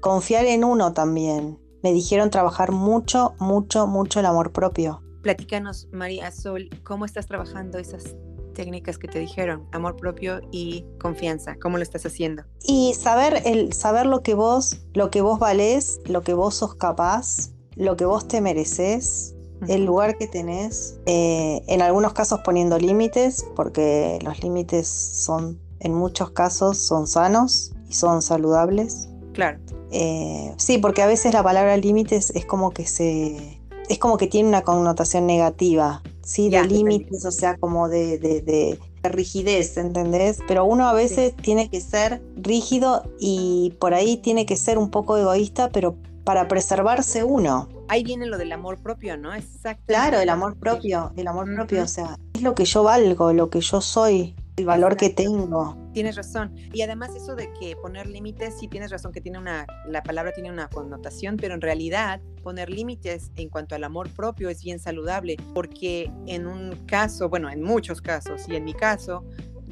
confiar 0.00 0.46
en 0.46 0.64
uno 0.64 0.92
también. 0.92 1.58
Me 1.82 1.92
dijeron 1.92 2.30
trabajar 2.30 2.72
mucho, 2.72 3.34
mucho, 3.38 3.86
mucho 3.86 4.20
el 4.20 4.26
amor 4.26 4.52
propio. 4.52 5.02
Platícanos, 5.22 5.88
María 5.92 6.30
Sol, 6.30 6.68
¿cómo 6.84 7.04
estás 7.04 7.26
trabajando 7.26 7.78
esas 7.78 8.16
técnicas 8.58 8.98
que 8.98 9.06
te 9.06 9.20
dijeron, 9.20 9.68
amor 9.70 9.94
propio 9.94 10.40
y 10.50 10.84
confianza, 10.98 11.54
¿cómo 11.62 11.76
lo 11.76 11.84
estás 11.84 12.04
haciendo? 12.04 12.42
Y 12.64 12.92
saber 12.94 13.42
el 13.44 13.72
saber 13.72 14.04
lo 14.04 14.24
que 14.24 14.34
vos, 14.34 14.80
lo 14.94 15.12
que 15.12 15.20
vos 15.20 15.38
valés, 15.38 16.00
lo 16.06 16.22
que 16.22 16.34
vos 16.34 16.56
sos 16.56 16.74
capaz, 16.74 17.52
lo 17.76 17.96
que 17.96 18.04
vos 18.04 18.26
te 18.26 18.40
mereces, 18.40 19.36
el 19.66 19.84
lugar 19.84 20.16
que 20.16 20.26
tenés, 20.26 20.98
eh, 21.06 21.62
en 21.66 21.82
algunos 21.82 22.12
casos 22.12 22.40
poniendo 22.44 22.78
límites, 22.78 23.44
porque 23.56 24.18
los 24.22 24.42
límites 24.42 24.86
son, 24.86 25.58
en 25.80 25.94
muchos 25.94 26.30
casos, 26.30 26.78
son 26.78 27.06
sanos 27.06 27.72
y 27.88 27.94
son 27.94 28.22
saludables. 28.22 29.08
Claro. 29.32 29.58
Eh, 29.90 30.52
sí, 30.58 30.78
porque 30.78 31.02
a 31.02 31.06
veces 31.06 31.32
la 31.32 31.42
palabra 31.42 31.76
límites 31.76 32.30
es 32.30 32.44
como 32.44 32.70
que 32.70 32.86
se. 32.86 33.60
es 33.88 33.98
como 33.98 34.16
que 34.16 34.26
tiene 34.26 34.48
una 34.48 34.62
connotación 34.62 35.26
negativa, 35.26 36.02
¿sí? 36.22 36.50
de 36.50 36.62
límites, 36.64 37.24
o 37.24 37.30
sea, 37.30 37.56
como 37.56 37.88
de, 37.88 38.18
de, 38.18 38.78
rigidez, 39.02 39.76
¿entendés? 39.76 40.38
Pero 40.46 40.64
uno 40.64 40.88
a 40.88 40.92
veces 40.92 41.34
tiene 41.36 41.70
que 41.70 41.80
ser 41.80 42.22
rígido 42.36 43.04
y 43.18 43.74
por 43.80 43.94
ahí 43.94 44.18
tiene 44.18 44.44
que 44.44 44.56
ser 44.56 44.76
un 44.76 44.90
poco 44.90 45.16
egoísta, 45.16 45.70
pero 45.70 45.96
para 46.24 46.46
preservarse 46.48 47.24
uno. 47.24 47.68
Ahí 47.88 48.04
viene 48.04 48.26
lo 48.26 48.38
del 48.38 48.52
amor 48.52 48.80
propio, 48.82 49.16
¿no? 49.16 49.34
Exacto. 49.34 49.84
Claro, 49.86 50.20
el 50.20 50.28
amor 50.28 50.56
propio, 50.58 51.12
el 51.16 51.26
amor 51.26 51.52
propio, 51.54 51.82
o 51.82 51.88
sea, 51.88 52.16
es 52.34 52.42
lo 52.42 52.54
que 52.54 52.64
yo 52.64 52.82
valgo, 52.82 53.32
lo 53.32 53.50
que 53.50 53.60
yo 53.60 53.80
soy, 53.80 54.36
el 54.58 54.66
valor 54.66 54.96
que 54.96 55.10
tengo. 55.10 55.76
Tienes 55.92 56.16
razón. 56.16 56.54
Y 56.72 56.82
además 56.82 57.14
eso 57.16 57.34
de 57.34 57.52
que 57.58 57.76
poner 57.76 58.06
límites, 58.06 58.58
sí 58.58 58.68
tienes 58.68 58.90
razón 58.90 59.12
que 59.12 59.20
tiene 59.20 59.38
una, 59.38 59.66
la 59.86 60.02
palabra 60.02 60.32
tiene 60.32 60.50
una 60.50 60.68
connotación, 60.68 61.36
pero 61.36 61.54
en 61.54 61.60
realidad 61.60 62.20
poner 62.42 62.70
límites 62.70 63.30
en 63.36 63.48
cuanto 63.48 63.74
al 63.74 63.84
amor 63.84 64.10
propio 64.10 64.48
es 64.48 64.62
bien 64.62 64.78
saludable, 64.78 65.36
porque 65.54 66.10
en 66.26 66.46
un 66.46 66.72
caso, 66.86 67.28
bueno, 67.28 67.50
en 67.50 67.62
muchos 67.62 68.00
casos, 68.00 68.48
y 68.48 68.56
en 68.56 68.64
mi 68.64 68.74
caso, 68.74 69.24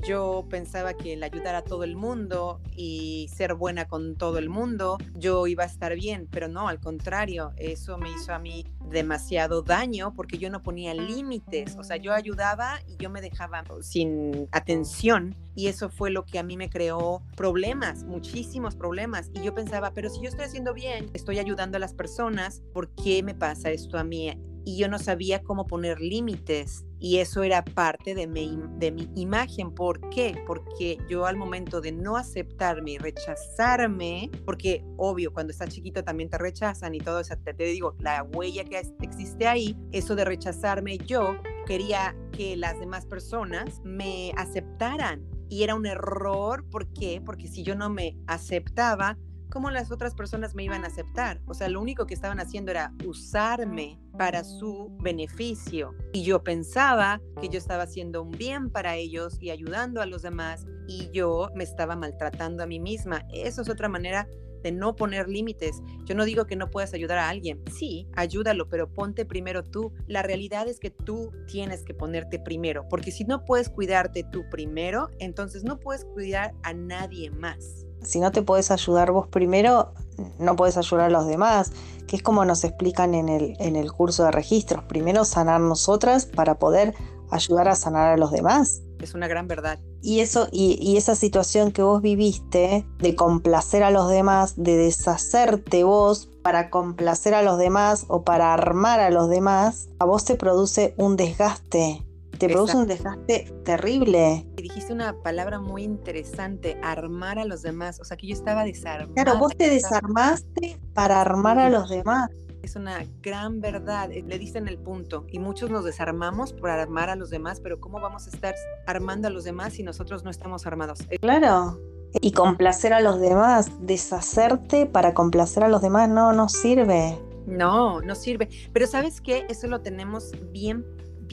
yo 0.03 0.47
pensaba 0.49 0.95
que 0.95 1.15
el 1.15 1.23
ayudar 1.23 1.55
a 1.55 1.63
todo 1.63 1.85
el 1.85 1.97
mundo 1.97 2.61
y 2.75 3.29
ser 3.35 3.55
buena 3.55 3.87
con 3.87 4.17
todo 4.17 4.39
el 4.39 4.49
mundo, 4.49 4.99
yo 5.15 5.47
iba 5.47 5.65
a 5.65 5.67
estar 5.67 5.95
bien, 5.95 6.29
pero 6.31 6.49
no, 6.49 6.69
al 6.69 6.81
contrario, 6.81 7.53
eso 7.57 7.99
me 7.99 8.11
hizo 8.11 8.33
a 8.33 8.39
mí 8.39 8.65
demasiado 8.91 9.63
daño 9.63 10.15
porque 10.15 10.39
yo 10.39 10.51
no 10.51 10.63
ponía 10.63 10.95
límites, 10.95 11.77
o 11.77 11.83
sea, 11.83 11.97
yo 11.97 12.13
ayudaba 12.13 12.81
y 12.87 12.97
yo 12.97 13.11
me 13.11 13.21
dejaba 13.21 13.65
sin 13.81 14.49
atención 14.53 15.35
y 15.55 15.69
eso 15.69 15.89
fue 15.89 16.11
lo 16.11 16.25
que 16.25 16.39
a 16.39 16.43
mí 16.43 16.57
me 16.57 16.71
creó 16.71 17.23
problemas, 17.37 18.05
muchísimos 18.05 18.77
problemas 18.77 19.31
y 19.35 19.43
yo 19.43 19.55
pensaba, 19.55 19.93
pero 19.93 20.11
si 20.11 20.23
yo 20.23 20.29
estoy 20.29 20.45
haciendo 20.45 20.75
bien, 20.75 21.11
estoy 21.15 21.39
ayudando 21.39 21.77
a 21.77 21.81
las 21.81 21.95
personas, 21.95 22.63
¿por 22.73 22.91
qué 22.91 23.23
me 23.23 23.35
pasa 23.35 23.71
esto 23.71 23.99
a 23.99 24.05
mí? 24.05 24.33
Y 24.67 24.77
yo 24.77 24.89
no 24.89 24.99
sabía 24.99 25.45
cómo 25.45 25.65
poner 25.65 26.01
límites 26.01 26.85
y 26.99 27.19
eso 27.19 27.45
era 27.45 27.65
parte 27.65 28.17
de 28.17 28.27
mi, 28.27 28.59
de 28.79 28.91
mi 28.91 29.09
imagen. 29.15 29.71
¿Por 29.71 30.11
qué? 30.11 30.43
Porque 30.45 30.99
yo 31.09 31.25
al 31.25 31.37
momento 31.37 31.81
de 31.81 31.93
no 31.93 32.17
aceptarme 32.17 32.93
y 32.93 32.99
rechazarme, 32.99 34.29
porque 34.45 34.85
obvio, 34.97 35.33
cuando 35.33 35.53
estás 35.53 35.69
chiquito 35.69 36.03
también 36.03 36.29
te 36.31 36.37
rechazan 36.37 36.97
y 36.97 36.99
todo 36.99 37.21
eso, 37.21 37.37
te, 37.45 37.55
te 37.55 37.63
digo, 37.63 37.95
la 38.01 38.25
huella 38.25 38.65
que 38.65 38.83
existe 39.03 39.47
ahí, 39.47 39.77
eso 39.93 40.17
de 40.17 40.25
rechazarme, 40.25 40.99
yo 40.99 41.37
quería 41.65 42.17
que 42.33 42.57
las 42.57 42.81
demás 42.81 43.07
personas 43.07 43.81
me 43.85 44.33
aceptaran. 44.37 45.25
Y 45.49 45.63
era 45.63 45.77
un 45.77 45.87
error, 45.87 46.69
¿por 46.69 46.93
qué? 46.93 47.23
Porque 47.25 47.47
si 47.47 47.63
yo 47.63 47.77
no 47.77 47.89
me 47.89 48.17
aceptaba, 48.27 49.17
cómo 49.51 49.71
las 49.71 49.91
otras 49.91 50.15
personas 50.15 50.55
me 50.55 50.65
iban 50.65 50.85
a 50.85 50.89
aceptar. 50.89 51.41
O 51.47 51.55
sea, 51.55 51.69
lo 51.69 51.81
único 51.81 52.07
que 52.07 52.15
estaban 52.15 52.41
haciendo 52.41 52.71
era 52.71 52.93
usarme 53.05 53.99
para 54.19 54.45
su 54.45 54.97
beneficio. 55.01 55.95
Y 56.13 56.25
yo 56.25 56.43
pensaba 56.43 57.21
que 57.41 57.49
yo 57.49 57.59
estaba 57.59 57.85
haciendo 57.85 58.23
un 58.23 58.31
bien 58.31 58.71
para 58.71 58.97
ellos 58.97 59.37
y 59.41 59.51
ayudando 59.51 60.01
a 60.01 60.07
los 60.07 60.23
demás 60.23 60.67
y 60.87 61.11
yo 61.13 61.51
me 61.55 61.65
estaba 61.65 61.97
maltratando 61.97 62.63
a 62.63 62.67
mí 62.67 62.81
misma. 62.81 63.25
Eso 63.33 63.63
es 63.63 63.69
otra 63.69 63.89
manera 63.89 64.29
de 64.63 64.73
no 64.73 64.97
poner 64.97 65.29
límites. 65.29 65.81
Yo 66.05 66.15
no 66.15 66.25
digo 66.25 66.47
que 66.47 66.57
no 66.57 66.71
puedas 66.71 66.93
ayudar 66.95 67.19
a 67.19 67.29
alguien. 67.29 67.63
Sí, 67.73 68.09
ayúdalo, 68.17 68.69
pero 68.69 68.93
ponte 68.93 69.25
primero 69.25 69.63
tú. 69.63 69.93
La 70.07 70.23
realidad 70.23 70.67
es 70.69 70.81
que 70.81 70.91
tú 70.91 71.31
tienes 71.47 71.85
que 71.85 71.95
ponerte 71.95 72.39
primero, 72.41 72.87
porque 72.89 73.13
si 73.13 73.25
no 73.25 73.45
puedes 73.45 73.69
cuidarte 73.69 74.25
tú 74.33 74.45
primero, 74.51 75.09
entonces 75.19 75.63
no 75.63 75.79
puedes 75.79 76.05
cuidar 76.05 76.53
a 76.63 76.73
nadie 76.73 77.31
más 77.31 77.87
si 78.07 78.21
no 78.21 78.33
te 78.33 78.43
puedes 78.43 78.71
ayudar 78.71 79.11
vos 79.11 79.27
primero, 79.29 79.93
no 80.39 80.57
puedes 80.57 80.77
ayudar 80.77 81.07
a 81.07 81.11
los 81.11 81.27
demás, 81.27 81.73
que 82.07 82.17
es 82.17 82.23
como 82.23 82.45
nos 82.45 82.65
explican 82.65 83.15
en 83.15 83.29
el, 83.29 83.57
en 83.59 83.77
el 83.77 83.93
curso 83.93 84.25
de 84.25 84.31
registros. 84.31 84.85
Primero 84.85 85.25
sanar 85.25 85.61
nosotras 85.61 86.27
para 86.27 86.59
poder 86.59 86.95
ayudar 87.31 87.69
a 87.69 87.75
sanar 87.75 88.13
a 88.13 88.17
los 88.17 88.31
demás. 88.31 88.83
Es 89.01 89.15
una 89.15 89.29
gran 89.29 89.49
verdad. 89.49 89.79
Y 90.01 90.21
eso, 90.21 90.49
y, 90.53 90.79
y, 90.81 90.97
esa 90.97 91.15
situación 91.15 91.73
que 91.73 91.83
vos 91.83 92.01
viviste 92.01 92.87
de 92.99 93.15
complacer 93.15 93.83
a 93.83 93.91
los 93.91 94.09
demás, 94.09 94.55
de 94.57 94.77
deshacerte 94.77 95.85
vos 95.85 96.31
para 96.43 96.71
complacer 96.71 97.35
a 97.35 97.43
los 97.43 97.59
demás 97.59 98.07
o 98.09 98.23
para 98.23 98.55
armar 98.55 99.01
a 99.01 99.11
los 99.11 99.29
demás, 99.29 99.89
a 99.99 100.05
vos 100.05 100.25
te 100.25 100.37
produce 100.37 100.95
un 100.97 101.17
desgaste 101.17 102.06
te 102.37 102.49
produce 102.49 102.77
un 102.77 102.87
desgaste 102.87 103.53
terrible. 103.65 104.47
Y 104.57 104.63
dijiste 104.63 104.93
una 104.93 105.15
palabra 105.23 105.61
muy 105.61 105.83
interesante, 105.83 106.79
armar 106.83 107.39
a 107.39 107.45
los 107.45 107.63
demás. 107.63 108.01
O 108.01 108.05
sea, 108.05 108.17
que 108.17 108.27
yo 108.27 108.35
estaba 108.35 108.65
desarmada. 108.65 109.15
Claro, 109.15 109.39
vos 109.39 109.57
te 109.57 109.71
desarmaste 109.71 110.79
para 110.95 111.21
armar 111.21 111.59
a 111.59 111.71
los 111.71 111.89
demás. 111.89 112.31
Es 112.63 112.75
una 112.75 113.07
gran 113.23 113.61
verdad, 113.61 114.11
eh, 114.11 114.25
le 114.27 114.39
dicen 114.39 114.67
el 114.67 114.79
punto. 114.79 115.25
Y 115.31 115.39
muchos 115.39 115.71
nos 115.71 115.85
desarmamos 115.85 116.53
por 116.53 116.71
armar 116.71 117.11
a 117.11 117.17
los 117.17 117.31
demás, 117.31 117.61
pero 117.61 117.79
¿cómo 117.79 118.01
vamos 118.01 118.27
a 118.27 118.31
estar 118.31 118.55
armando 118.87 119.29
a 119.29 119.31
los 119.31 119.45
demás 119.45 119.75
si 119.75 119.83
nosotros 119.83 120.25
no 120.25 120.31
estamos 120.31 120.67
armados? 120.67 121.01
Eh, 121.11 121.19
claro. 121.19 121.79
Y 122.21 122.33
complacer 122.33 122.93
a 122.93 123.01
los 123.01 123.21
demás, 123.21 123.71
deshacerte 123.81 124.87
para 124.87 125.15
complacer 125.15 125.63
a 125.63 125.69
los 125.69 125.83
demás, 125.83 126.09
no, 126.09 126.33
no 126.33 126.49
sirve. 126.49 127.19
No, 127.47 128.01
no 128.01 128.15
sirve. 128.15 128.49
Pero 128.73 128.87
¿sabes 128.87 129.21
qué? 129.21 129.47
Eso 129.49 129.69
lo 129.69 129.81
tenemos 129.81 130.33
bien 130.51 130.85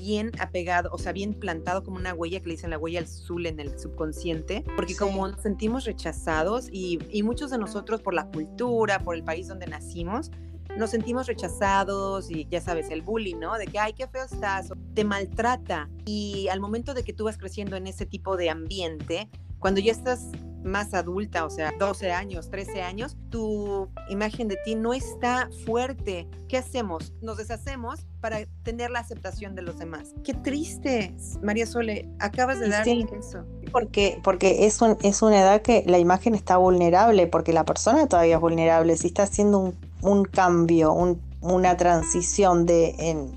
bien 0.04 0.32
apegado, 0.38 0.90
o 0.92 0.98
sea, 0.98 1.14
bien 1.14 1.34
plantado 1.34 1.82
como 1.82 1.96
una 1.96 2.14
huella 2.14 2.42
que 2.42 2.48
le 2.48 2.56
dicen 2.56 2.72
la 2.72 2.78
huella 2.78 3.00
azul 3.00 3.46
en 3.46 3.62
el 3.62 3.80
subconsciente, 3.80 4.66
porque 4.76 4.98
como 4.98 5.26
nos 5.26 5.42
sentimos 5.42 5.86
rechazados 5.86 6.68
y, 6.70 7.00
y 7.10 7.24
muchos 7.24 7.52
de 7.52 7.58
nosotros 7.58 8.02
por 8.02 8.14
la 8.14 8.28
cultura, 8.28 9.00
por 9.00 9.16
el 9.16 9.24
país 9.24 9.48
donde 9.48 9.66
nacimos, 9.66 10.30
nos 10.78 10.90
sentimos 10.90 11.28
rechazados 11.28 12.30
y 12.30 12.46
ya 12.50 12.60
sabes, 12.60 12.90
el 12.90 13.02
bullying, 13.02 13.38
¿no? 13.38 13.58
De 13.58 13.66
que, 13.66 13.80
ay, 13.80 13.94
qué 13.94 14.06
feo 14.08 14.26
estás, 14.26 14.74
te 14.94 15.06
maltrata. 15.06 15.90
Y 16.06 16.50
al 16.50 16.60
momento 16.60 16.94
de 16.94 17.04
que 17.04 17.14
tú 17.14 17.26
vas 17.26 17.38
creciendo 17.38 17.78
en 17.78 17.88
ese 17.88 18.06
tipo 18.06 18.36
de 18.36 18.50
ambiente, 18.50 19.30
cuando 19.60 19.80
ya 19.80 19.94
estás 19.94 20.28
más 20.64 20.94
adulta, 20.94 21.46
o 21.46 21.50
sea, 21.50 21.74
12 21.78 22.12
años, 22.12 22.50
13 22.50 22.82
años, 22.82 23.18
tu 23.30 23.90
imagen 24.10 24.48
de 24.48 24.58
ti 24.64 24.76
no 24.76 24.94
está 24.94 25.50
fuerte. 25.66 26.28
¿Qué 26.48 26.58
hacemos? 26.58 27.14
Nos 27.22 27.38
deshacemos 27.38 28.06
para 28.22 28.46
tener 28.64 28.92
la 28.92 29.00
aceptación 29.00 29.56
de 29.56 29.62
los 29.62 29.78
demás. 29.78 30.14
Qué 30.24 30.34
triste, 30.34 31.14
María 31.42 31.66
Sole, 31.66 32.10
acabas 32.20 32.60
de 32.60 32.70
dar 32.70 32.88
eso. 32.88 33.46
Porque, 33.72 34.20
porque 34.24 34.66
es, 34.66 34.82
un, 34.82 34.98
es 35.02 35.22
una 35.22 35.42
edad 35.42 35.62
que 35.62 35.84
la 35.86 36.00
imagen 36.00 36.36
está 36.36 36.58
vulnerable, 36.58 37.28
porque 37.28 37.54
la 37.54 37.66
persona 37.66 38.08
todavía 38.08 38.36
es 38.36 38.42
vulnerable, 38.42 38.96
si 38.98 39.08
está 39.08 39.24
haciendo 39.24 39.74
un, 40.02 40.26
cambio, 40.26 40.94
una 41.42 41.78
transición 41.78 42.66
de, 42.66 43.28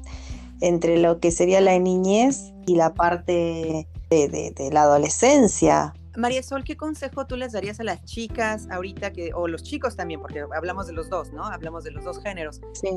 entre 0.60 0.98
lo 0.98 1.20
que 1.20 1.30
sería 1.30 1.60
la 1.60 1.78
niñez 1.78 2.52
y 2.66 2.76
la 2.76 2.94
parte 2.94 3.88
de 4.10 4.70
la 4.72 4.82
adolescencia. 4.82 5.94
María 6.16 6.42
Sol, 6.42 6.64
¿qué 6.64 6.76
consejo 6.76 7.26
tú 7.26 7.36
les 7.36 7.52
darías 7.52 7.80
a 7.80 7.84
las 7.84 8.04
chicas 8.04 8.68
ahorita 8.70 9.12
que, 9.12 9.32
o 9.34 9.48
los 9.48 9.62
chicos 9.62 9.96
también, 9.96 10.20
porque 10.20 10.44
hablamos 10.54 10.86
de 10.86 10.92
los 10.92 11.10
dos, 11.10 11.32
¿no? 11.32 11.44
Hablamos 11.44 11.84
de 11.84 11.90
los 11.90 12.04
dos 12.04 12.22
géneros. 12.22 12.60
Sí. 12.72 12.90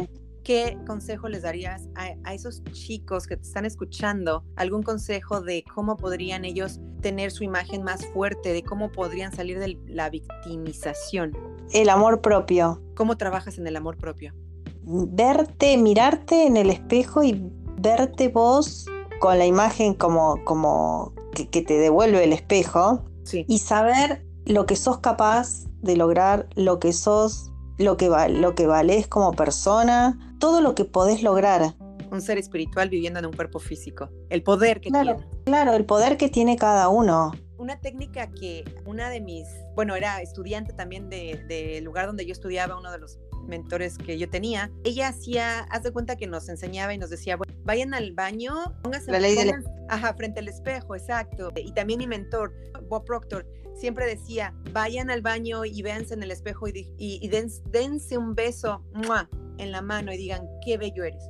¿qué 0.43 0.77
consejo 0.87 1.29
les 1.29 1.43
darías 1.43 1.87
a, 1.95 2.33
esos 2.33 2.63
chicos 2.71 3.27
que 3.27 3.37
te 3.37 3.43
están 3.43 3.65
escuchando? 3.65 4.43
¿Algún 4.55 4.83
consejo 4.83 5.41
de 5.41 5.63
cómo 5.63 5.97
podrían 5.97 6.45
ellos 6.45 6.79
tener 7.01 7.31
su 7.31 7.43
imagen 7.43 7.83
más 7.83 8.05
fuerte, 8.07 8.53
de 8.53 8.63
cómo 8.63 8.91
podrían 8.91 9.31
salir 9.31 9.59
de 9.59 9.77
la 9.87 10.09
victimización? 10.09 11.37
El 11.71 11.89
amor 11.89 12.21
propio. 12.21 12.81
¿Cómo 12.95 13.17
trabajas 13.17 13.57
en 13.57 13.67
el 13.67 13.75
amor 13.75 13.97
propio? 13.97 14.33
Verte, 14.81 15.77
mirarte 15.77 16.47
en 16.47 16.57
el 16.57 16.69
espejo 16.69 17.23
y 17.23 17.51
verte 17.77 18.29
vos 18.29 18.85
con 19.19 19.37
la 19.37 19.45
imagen 19.45 19.93
como, 19.93 20.43
como 20.45 21.13
que, 21.33 21.61
te 21.61 21.77
devuelve 21.77 22.23
el 22.23 22.33
espejo 22.33 23.05
y 23.33 23.59
saber 23.59 24.25
lo 24.45 24.65
que 24.65 24.75
sos 24.75 24.99
capaz 24.99 25.65
de 25.81 25.95
lograr, 25.95 26.47
lo 26.55 26.79
que 26.79 26.93
sos, 26.93 27.51
lo 27.77 27.97
que, 27.97 28.09
lo 28.29 28.55
que 28.55 28.67
valés 28.67 29.07
como 29.07 29.31
persona, 29.33 30.35
todo 30.39 30.61
lo 30.61 30.75
que 30.75 30.85
podés 30.85 31.23
lograr. 31.23 31.75
Un 32.11 32.21
ser 32.21 32.37
espiritual 32.37 32.89
viviendo 32.89 33.19
en 33.19 33.27
un 33.27 33.33
cuerpo 33.33 33.59
físico. 33.59 34.09
El 34.29 34.41
poder 34.41 34.81
que 34.81 34.89
tiene. 34.89 35.17
Claro, 35.45 35.73
el 35.73 35.85
poder 35.85 36.17
que 36.17 36.29
tiene 36.29 36.55
cada 36.55 36.89
uno. 36.89 37.31
Una 37.57 37.79
técnica 37.79 38.31
que 38.31 38.63
una 38.85 39.09
de 39.09 39.21
mis, 39.21 39.47
bueno, 39.75 39.95
era 39.95 40.21
estudiante 40.21 40.73
también 40.73 41.09
del 41.09 41.47
de 41.47 41.81
lugar 41.81 42.07
donde 42.07 42.25
yo 42.25 42.31
estudiaba, 42.31 42.77
uno 42.77 42.91
de 42.91 42.97
los 42.97 43.19
mentores 43.49 43.97
que 43.97 44.17
yo 44.17 44.29
tenía, 44.29 44.71
ella 44.83 45.09
hacía, 45.09 45.61
haz 45.71 45.83
de 45.83 45.91
cuenta 45.91 46.15
que 46.15 46.27
nos 46.27 46.47
enseñaba 46.47 46.93
y 46.93 46.97
nos 46.97 47.09
decía, 47.09 47.35
bueno, 47.35 47.53
vayan 47.63 47.93
al 47.93 48.13
baño, 48.13 48.53
pónganse 48.81 49.11
la 49.11 49.19
ley 49.19 49.37
ajá, 49.89 50.13
frente 50.13 50.39
al 50.39 50.47
espejo, 50.47 50.95
exacto. 50.95 51.51
Y 51.55 51.71
también 51.73 51.99
mi 51.99 52.07
mentor, 52.07 52.53
Bob 52.87 53.05
Proctor, 53.05 53.45
siempre 53.75 54.05
decía, 54.05 54.53
vayan 54.71 55.09
al 55.09 55.21
baño 55.21 55.65
y 55.65 55.81
véanse 55.81 56.13
en 56.13 56.23
el 56.23 56.31
espejo 56.31 56.67
y, 56.67 56.93
y, 56.97 57.27
dense 57.29 58.17
un 58.17 58.35
beso 58.35 58.83
en 59.57 59.71
la 59.71 59.81
mano 59.81 60.13
y 60.13 60.17
digan, 60.17 60.47
qué 60.65 60.77
bello 60.77 61.03
eres. 61.03 61.23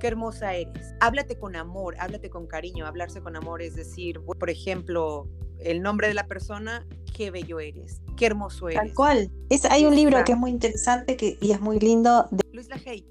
Qué 0.00 0.06
hermosa 0.06 0.54
eres. 0.54 0.94
Háblate 1.00 1.38
con 1.38 1.56
amor, 1.56 1.96
háblate 1.98 2.30
con 2.30 2.46
cariño. 2.46 2.86
Hablarse 2.86 3.20
con 3.20 3.34
amor 3.34 3.62
es 3.62 3.74
decir, 3.74 4.20
por 4.20 4.48
ejemplo, 4.48 5.28
el 5.60 5.82
nombre 5.82 6.08
de 6.08 6.14
la 6.14 6.26
persona, 6.26 6.86
qué 7.14 7.30
bello 7.30 7.60
eres, 7.60 8.00
qué 8.16 8.26
hermoso 8.26 8.68
eres. 8.68 8.80
Tal 8.80 8.94
cual. 8.94 9.30
Es, 9.50 9.64
hay 9.64 9.84
un 9.84 9.94
libro 9.94 10.22
que 10.24 10.32
es 10.32 10.38
muy 10.38 10.50
interesante 10.50 11.16
que, 11.16 11.38
y 11.40 11.52
es 11.52 11.60
muy 11.60 11.78
lindo. 11.78 12.26
De... 12.30 12.42
Luis 12.52 12.68
Lajey. 12.68 13.06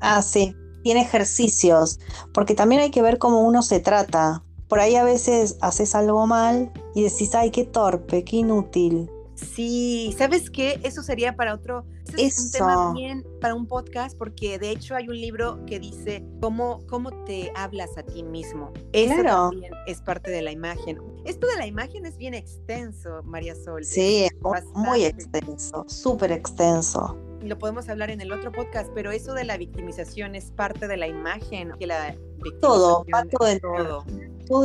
Ah, 0.00 0.22
sí. 0.22 0.54
Tiene 0.82 1.02
ejercicios, 1.02 1.98
porque 2.32 2.54
también 2.54 2.80
hay 2.80 2.90
que 2.90 3.02
ver 3.02 3.18
cómo 3.18 3.42
uno 3.42 3.62
se 3.62 3.80
trata. 3.80 4.44
Por 4.68 4.80
ahí 4.80 4.96
a 4.96 5.04
veces 5.04 5.56
haces 5.60 5.94
algo 5.94 6.26
mal 6.26 6.70
y 6.94 7.02
decís, 7.02 7.34
ay, 7.34 7.50
qué 7.50 7.64
torpe, 7.64 8.22
qué 8.22 8.36
inútil. 8.36 9.10
Sí, 9.34 10.14
¿sabes 10.16 10.50
qué? 10.50 10.80
Eso 10.82 11.02
sería 11.02 11.36
para 11.36 11.54
otro, 11.54 11.84
es 12.16 12.38
un 12.38 12.50
tema 12.50 12.92
bien 12.92 13.24
para 13.40 13.54
un 13.54 13.66
podcast 13.66 14.16
porque 14.16 14.58
de 14.58 14.70
hecho 14.70 14.94
hay 14.94 15.08
un 15.08 15.20
libro 15.20 15.64
que 15.66 15.78
dice 15.78 16.24
cómo, 16.40 16.80
cómo 16.88 17.10
te 17.24 17.52
hablas 17.54 17.96
a 17.96 18.02
ti 18.02 18.22
mismo. 18.22 18.72
Eso 18.92 19.22
también 19.22 19.72
es 19.86 20.00
parte 20.00 20.30
de 20.30 20.42
la 20.42 20.52
imagen. 20.52 20.98
Esto 21.24 21.46
de 21.46 21.56
la 21.56 21.66
imagen 21.66 22.06
es 22.06 22.16
bien 22.16 22.34
extenso, 22.34 23.22
María 23.24 23.54
Sol. 23.54 23.84
Sí, 23.84 24.28
muy 24.74 25.04
extenso, 25.04 25.84
súper 25.88 26.32
extenso. 26.32 27.16
Lo 27.42 27.56
podemos 27.58 27.88
hablar 27.88 28.10
en 28.10 28.20
el 28.20 28.32
otro 28.32 28.50
podcast, 28.50 28.90
pero 28.94 29.12
eso 29.12 29.32
de 29.34 29.44
la 29.44 29.56
victimización 29.56 30.34
es 30.34 30.50
parte 30.50 30.88
de 30.88 30.96
la 30.96 31.06
imagen. 31.06 31.72
Que 31.78 31.86
la 31.86 32.16
todo, 32.60 33.04
va 33.12 33.24
todo, 33.24 33.58
todo. 33.60 34.04
Todo 34.46 34.64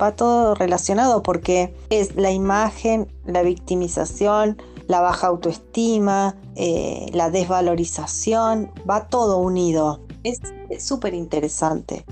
va 0.00 0.14
todo 0.14 0.54
relacionado 0.54 1.22
porque 1.22 1.74
es 1.90 2.14
la 2.16 2.30
imagen, 2.30 3.10
la 3.24 3.42
victimización, 3.42 4.58
la 4.88 5.00
baja 5.00 5.28
autoestima, 5.28 6.36
eh, 6.54 7.06
la 7.12 7.30
desvalorización, 7.30 8.70
va 8.88 9.08
todo 9.08 9.38
unido. 9.38 10.00
Es 10.22 10.40
súper 10.78 11.14
interesante. 11.14 12.04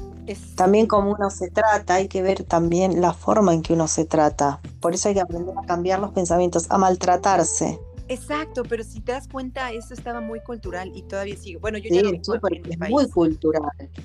También 0.55 0.87
cómo 0.87 1.13
uno 1.13 1.31
se 1.31 1.51
trata, 1.51 1.95
hay 1.95 2.09
que 2.09 2.23
ver 2.23 2.45
también 2.45 3.01
la 3.01 3.13
forma 3.13 3.53
en 3.53 3.63
que 3.63 3.75
uno 3.75 3.89
se 3.89 4.05
trata. 4.05 4.61
Por 4.81 4.95
eso 4.95 5.09
hay 5.09 5.15
que 5.15 5.21
aprender 5.21 5.55
a 5.57 5.67
cambiar 5.67 6.01
los 6.01 6.13
pensamientos, 6.13 6.67
a 6.71 6.79
maltratarse. 6.79 7.79
Exacto, 8.09 8.63
pero 8.69 8.85
si 8.85 9.01
te 9.01 9.13
das 9.13 9.29
cuenta, 9.29 9.73
eso 9.73 9.95
estaba 9.95 10.21
muy 10.21 10.41
cultural 10.41 10.93
y 10.95 11.03
todavía 11.03 11.37
sigue. 11.37 11.59
Bueno, 11.59 11.79
yo 11.79 11.89
ya 11.91 12.03
lo 12.03 12.11
es 12.11 12.91
muy 12.91 13.09
cultural. 13.09 13.63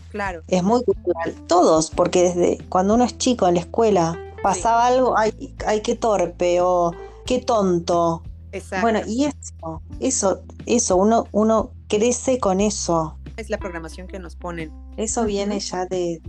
Claro. 0.10 0.42
Es 0.48 0.64
muy 0.64 0.84
cultural. 0.84 1.36
Todos, 1.48 1.90
porque 1.90 2.24
desde 2.24 2.64
cuando 2.70 2.96
uno 2.96 3.04
es 3.04 3.18
chico 3.18 3.48
en 3.48 3.56
la 3.56 3.60
escuela 3.62 4.18
pasaba 4.42 4.88
algo, 4.88 5.18
ay, 5.18 5.54
ay, 5.66 5.82
qué 5.82 5.96
torpe 5.96 6.62
o 6.62 6.94
qué 7.26 7.40
tonto. 7.40 8.24
Exacto. 8.51 8.82
Bueno, 8.82 9.01
y 9.08 9.25
eso, 9.25 9.82
eso, 10.00 10.44
eso, 10.65 10.96
uno, 10.98 11.27
uno 11.32 11.72
crece 11.88 12.39
con 12.39 12.62
eso. 12.62 13.17
Es 13.38 13.50
la 13.50 13.58
programación 13.58 14.08
que 14.08 14.19
nos 14.19 14.36
ponen. 14.36 14.71
Eso 14.97 15.26
viene 15.26 15.60
ya 15.60 15.86
de, 15.86 16.21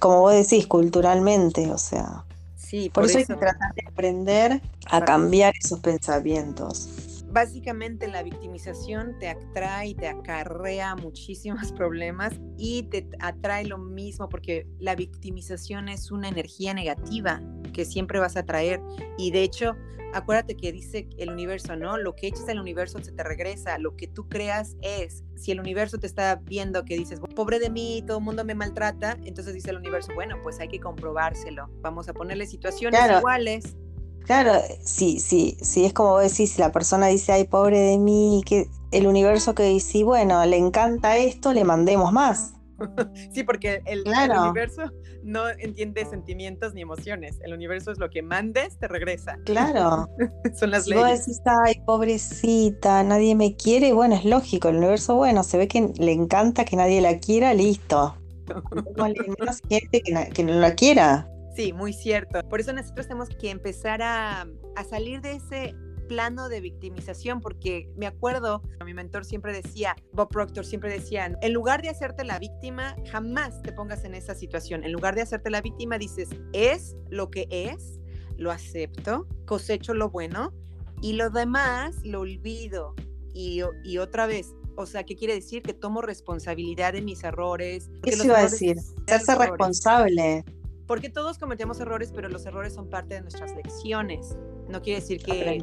como 0.00 0.20
vos 0.20 0.34
decís, 0.34 0.66
culturalmente, 0.66 1.70
o 1.70 1.78
sea. 1.78 2.24
Sí, 2.56 2.90
por, 2.90 3.04
eso, 3.04 3.18
hay 3.18 3.24
que 3.24 3.34
tratar 3.34 3.74
de 3.74 3.82
aprender 3.86 4.60
a 4.86 5.04
cambiar 5.04 5.54
esos 5.58 5.80
pensamientos. 5.80 6.88
Básicamente 7.34 8.06
la 8.06 8.22
victimización 8.22 9.18
te 9.18 9.28
atrae 9.28 9.88
y 9.88 9.94
te 9.96 10.06
acarrea 10.06 10.94
muchísimos 10.94 11.72
problemas 11.76 12.32
y 12.56 12.84
te 12.84 13.08
atrae 13.18 13.64
lo 13.64 13.76
mismo 13.76 14.28
porque 14.28 14.68
la 14.78 14.94
victimización 14.94 15.88
es 15.88 16.12
una 16.12 16.28
energía 16.28 16.74
negativa 16.74 17.42
que 17.72 17.84
siempre 17.84 18.20
vas 18.20 18.36
a 18.36 18.46
traer 18.46 18.80
y 19.18 19.32
de 19.32 19.42
hecho 19.42 19.74
acuérdate 20.12 20.56
que 20.56 20.70
dice 20.70 21.08
el 21.18 21.28
universo, 21.28 21.74
¿no? 21.74 21.98
Lo 21.98 22.14
que 22.14 22.28
echas 22.28 22.48
al 22.48 22.60
universo 22.60 23.02
se 23.02 23.10
te 23.10 23.24
regresa, 23.24 23.78
lo 23.78 23.96
que 23.96 24.06
tú 24.06 24.28
creas 24.28 24.76
es. 24.80 25.24
Si 25.34 25.50
el 25.50 25.58
universo 25.58 25.98
te 25.98 26.06
está 26.06 26.36
viendo 26.36 26.84
que 26.84 26.96
dices, 26.96 27.18
pobre 27.34 27.58
de 27.58 27.68
mí, 27.68 28.04
todo 28.06 28.18
el 28.18 28.24
mundo 28.24 28.44
me 28.44 28.54
maltrata, 28.54 29.18
entonces 29.24 29.54
dice 29.54 29.70
el 29.70 29.78
universo, 29.78 30.12
bueno, 30.14 30.36
pues 30.44 30.60
hay 30.60 30.68
que 30.68 30.78
comprobárselo. 30.78 31.68
Vamos 31.80 32.08
a 32.08 32.14
ponerle 32.14 32.46
situaciones 32.46 33.00
iguales. 33.18 33.76
Claro, 34.24 34.52
sí, 34.82 35.20
sí, 35.20 35.56
sí, 35.60 35.84
es 35.84 35.92
como 35.92 36.10
vos 36.10 36.22
decís, 36.22 36.52
si 36.52 36.60
la 36.60 36.72
persona 36.72 37.06
dice, 37.08 37.32
ay, 37.32 37.44
pobre 37.44 37.78
de 37.78 37.98
mí, 37.98 38.42
que 38.46 38.68
el 38.90 39.06
universo 39.06 39.54
que 39.54 39.64
dice, 39.64 40.02
bueno, 40.04 40.44
le 40.46 40.56
encanta 40.56 41.16
esto, 41.16 41.52
le 41.52 41.64
mandemos 41.64 42.12
más. 42.12 42.54
sí, 43.32 43.44
porque 43.44 43.82
el, 43.86 44.04
universo 44.06 44.90
no 45.22 45.48
entiende 45.48 46.04
sentimientos 46.04 46.74
ni 46.74 46.82
emociones. 46.82 47.38
El 47.42 47.52
universo 47.52 47.92
es 47.92 47.98
lo 47.98 48.10
que 48.10 48.22
mandes, 48.22 48.78
te 48.78 48.88
regresa. 48.88 49.38
Claro. 49.44 50.08
Son 50.58 50.70
las 50.70 50.84
si 50.84 50.90
leyes. 50.90 51.04
Vos 51.04 51.18
decís, 51.18 51.40
ay, 51.64 51.82
pobrecita, 51.86 53.02
nadie 53.02 53.34
me 53.34 53.56
quiere, 53.56 53.92
bueno, 53.92 54.14
es 54.14 54.24
lógico. 54.24 54.68
El 54.68 54.76
universo, 54.76 55.16
bueno, 55.16 55.42
se 55.42 55.58
ve 55.58 55.68
que 55.68 55.92
le 55.98 56.12
encanta 56.12 56.64
que 56.64 56.76
nadie 56.76 57.00
la 57.00 57.18
quiera, 57.18 57.54
listo. 57.54 58.16
No 58.96 59.08
más 59.46 59.62
gente 59.70 60.02
que, 60.02 60.42
no 60.44 60.52
la 60.52 60.74
quiera. 60.74 61.26
Sí, 61.54 61.72
muy 61.72 61.92
cierto. 61.92 62.40
Por 62.48 62.60
eso 62.60 62.72
nosotros 62.72 63.06
tenemos 63.06 63.28
que 63.28 63.50
empezar 63.50 64.02
a, 64.02 64.46
a 64.76 64.84
salir 64.84 65.20
de 65.20 65.32
ese 65.32 65.74
plano 66.08 66.48
de 66.48 66.60
victimización, 66.60 67.40
porque 67.40 67.88
me 67.96 68.06
acuerdo, 68.06 68.62
mi 68.84 68.94
mentor 68.94 69.24
siempre 69.24 69.52
decía, 69.52 69.96
Bob 70.12 70.28
Proctor 70.28 70.66
siempre 70.66 70.92
decía, 70.92 71.32
en 71.40 71.52
lugar 71.52 71.82
de 71.82 71.88
hacerte 71.88 72.24
la 72.24 72.38
víctima, 72.38 72.94
jamás 73.10 73.62
te 73.62 73.72
pongas 73.72 74.04
en 74.04 74.14
esa 74.14 74.34
situación. 74.34 74.84
En 74.84 74.92
lugar 74.92 75.14
de 75.14 75.22
hacerte 75.22 75.50
la 75.50 75.60
víctima, 75.60 75.98
dices, 75.98 76.28
es 76.52 76.96
lo 77.08 77.30
que 77.30 77.46
es, 77.50 77.98
lo 78.36 78.50
acepto, 78.50 79.26
cosecho 79.46 79.94
lo 79.94 80.10
bueno 80.10 80.52
y 81.00 81.14
lo 81.14 81.30
demás 81.30 81.96
lo 82.04 82.20
olvido. 82.20 82.94
Y, 83.32 83.62
y 83.84 83.98
otra 83.98 84.26
vez, 84.26 84.54
o 84.76 84.86
sea, 84.86 85.04
¿qué 85.04 85.16
quiere 85.16 85.34
decir? 85.34 85.62
Que 85.62 85.72
tomo 85.72 86.02
responsabilidad 86.02 86.92
de 86.92 87.02
mis 87.02 87.24
errores. 87.24 87.90
¿Qué 88.02 88.12
se 88.12 88.26
iba 88.26 88.38
a 88.38 88.42
decir? 88.42 88.76
Hacerse 89.06 89.34
responsable. 89.36 90.44
Porque 90.86 91.08
todos 91.08 91.38
cometemos 91.38 91.80
errores, 91.80 92.12
pero 92.14 92.28
los 92.28 92.44
errores 92.46 92.74
son 92.74 92.88
parte 92.88 93.14
de 93.14 93.22
nuestras 93.22 93.54
lecciones. 93.54 94.36
No 94.68 94.82
quiere 94.82 95.00
decir 95.00 95.22
que 95.22 95.62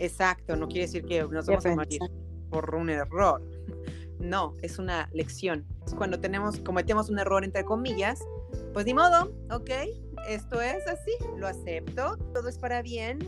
Exacto, 0.00 0.56
no 0.56 0.66
quiere 0.66 0.86
decir 0.86 1.04
que 1.04 1.22
nos 1.24 1.46
vamos 1.46 1.66
a 1.66 1.74
morir 1.74 2.00
por 2.48 2.74
un 2.74 2.88
error. 2.88 3.42
No, 4.18 4.54
es 4.62 4.78
una 4.78 5.10
lección. 5.12 5.66
Cuando 5.96 6.18
tenemos, 6.18 6.58
cometemos 6.60 7.10
un 7.10 7.18
error 7.18 7.44
entre 7.44 7.64
comillas, 7.64 8.20
pues 8.72 8.86
ni 8.86 8.94
modo, 8.94 9.30
ok, 9.50 9.70
esto 10.26 10.60
es 10.60 10.86
así, 10.86 11.12
lo 11.36 11.46
acepto, 11.46 12.16
todo 12.32 12.48
es 12.48 12.56
para 12.56 12.80
bien 12.80 13.18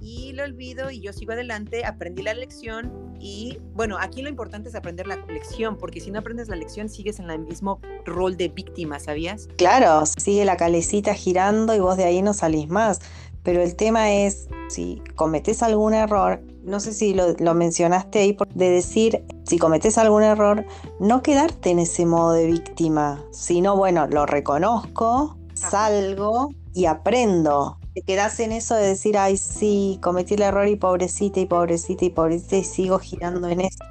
y 0.00 0.32
lo 0.32 0.44
olvido 0.44 0.90
y 0.90 1.00
yo 1.00 1.12
sigo 1.12 1.32
adelante, 1.32 1.84
aprendí 1.84 2.22
la 2.22 2.34
lección 2.34 3.10
y 3.20 3.58
bueno, 3.74 3.98
aquí 4.00 4.22
lo 4.22 4.28
importante 4.28 4.70
es 4.70 4.74
aprender 4.74 5.06
la 5.06 5.16
lección, 5.26 5.76
porque 5.76 6.00
si 6.00 6.10
no 6.10 6.20
aprendes 6.20 6.48
la 6.48 6.56
lección 6.56 6.88
sigues 6.88 7.18
en 7.20 7.30
el 7.30 7.40
mismo 7.40 7.80
rol 8.06 8.36
de 8.36 8.48
víctima, 8.48 8.98
¿sabías? 8.98 9.48
Claro, 9.56 10.06
sigue 10.06 10.44
la 10.44 10.56
calecita 10.56 11.12
girando 11.14 11.74
y 11.74 11.80
vos 11.80 11.96
de 11.96 12.04
ahí 12.04 12.22
no 12.22 12.32
salís 12.32 12.68
más. 12.68 13.00
Pero 13.42 13.62
el 13.62 13.74
tema 13.74 14.12
es, 14.12 14.48
si 14.68 15.02
cometes 15.16 15.62
algún 15.62 15.94
error, 15.94 16.42
no 16.62 16.78
sé 16.78 16.92
si 16.92 17.14
lo, 17.14 17.54
mencionaste 17.54 18.18
ahí, 18.18 18.36
de 18.54 18.70
decir, 18.70 19.24
si 19.44 19.58
cometes 19.58 19.96
algún 19.96 20.22
error, 20.22 20.66
no 20.98 21.22
quedarte 21.22 21.70
en 21.70 21.78
ese 21.78 22.04
modo 22.04 22.32
de 22.32 22.46
víctima, 22.46 23.24
sino, 23.32 23.76
bueno, 23.76 24.06
lo 24.08 24.26
reconozco, 24.26 25.38
salgo 25.54 26.50
y 26.74 26.84
aprendo. 26.84 27.79
Te 27.94 28.02
quedas 28.02 28.38
en 28.40 28.52
eso 28.52 28.74
de 28.74 28.86
decir, 28.86 29.18
ay, 29.18 29.36
sí, 29.36 29.98
cometí 30.02 30.34
el 30.34 30.42
error 30.42 30.68
y 30.68 30.76
pobrecita 30.76 31.40
y 31.40 31.46
pobrecita 31.46 32.04
y 32.04 32.10
pobrecita 32.10 32.56
y 32.56 32.64
sigo 32.64 32.98
girando 32.98 33.48
en 33.48 33.62
eso. 33.62 33.84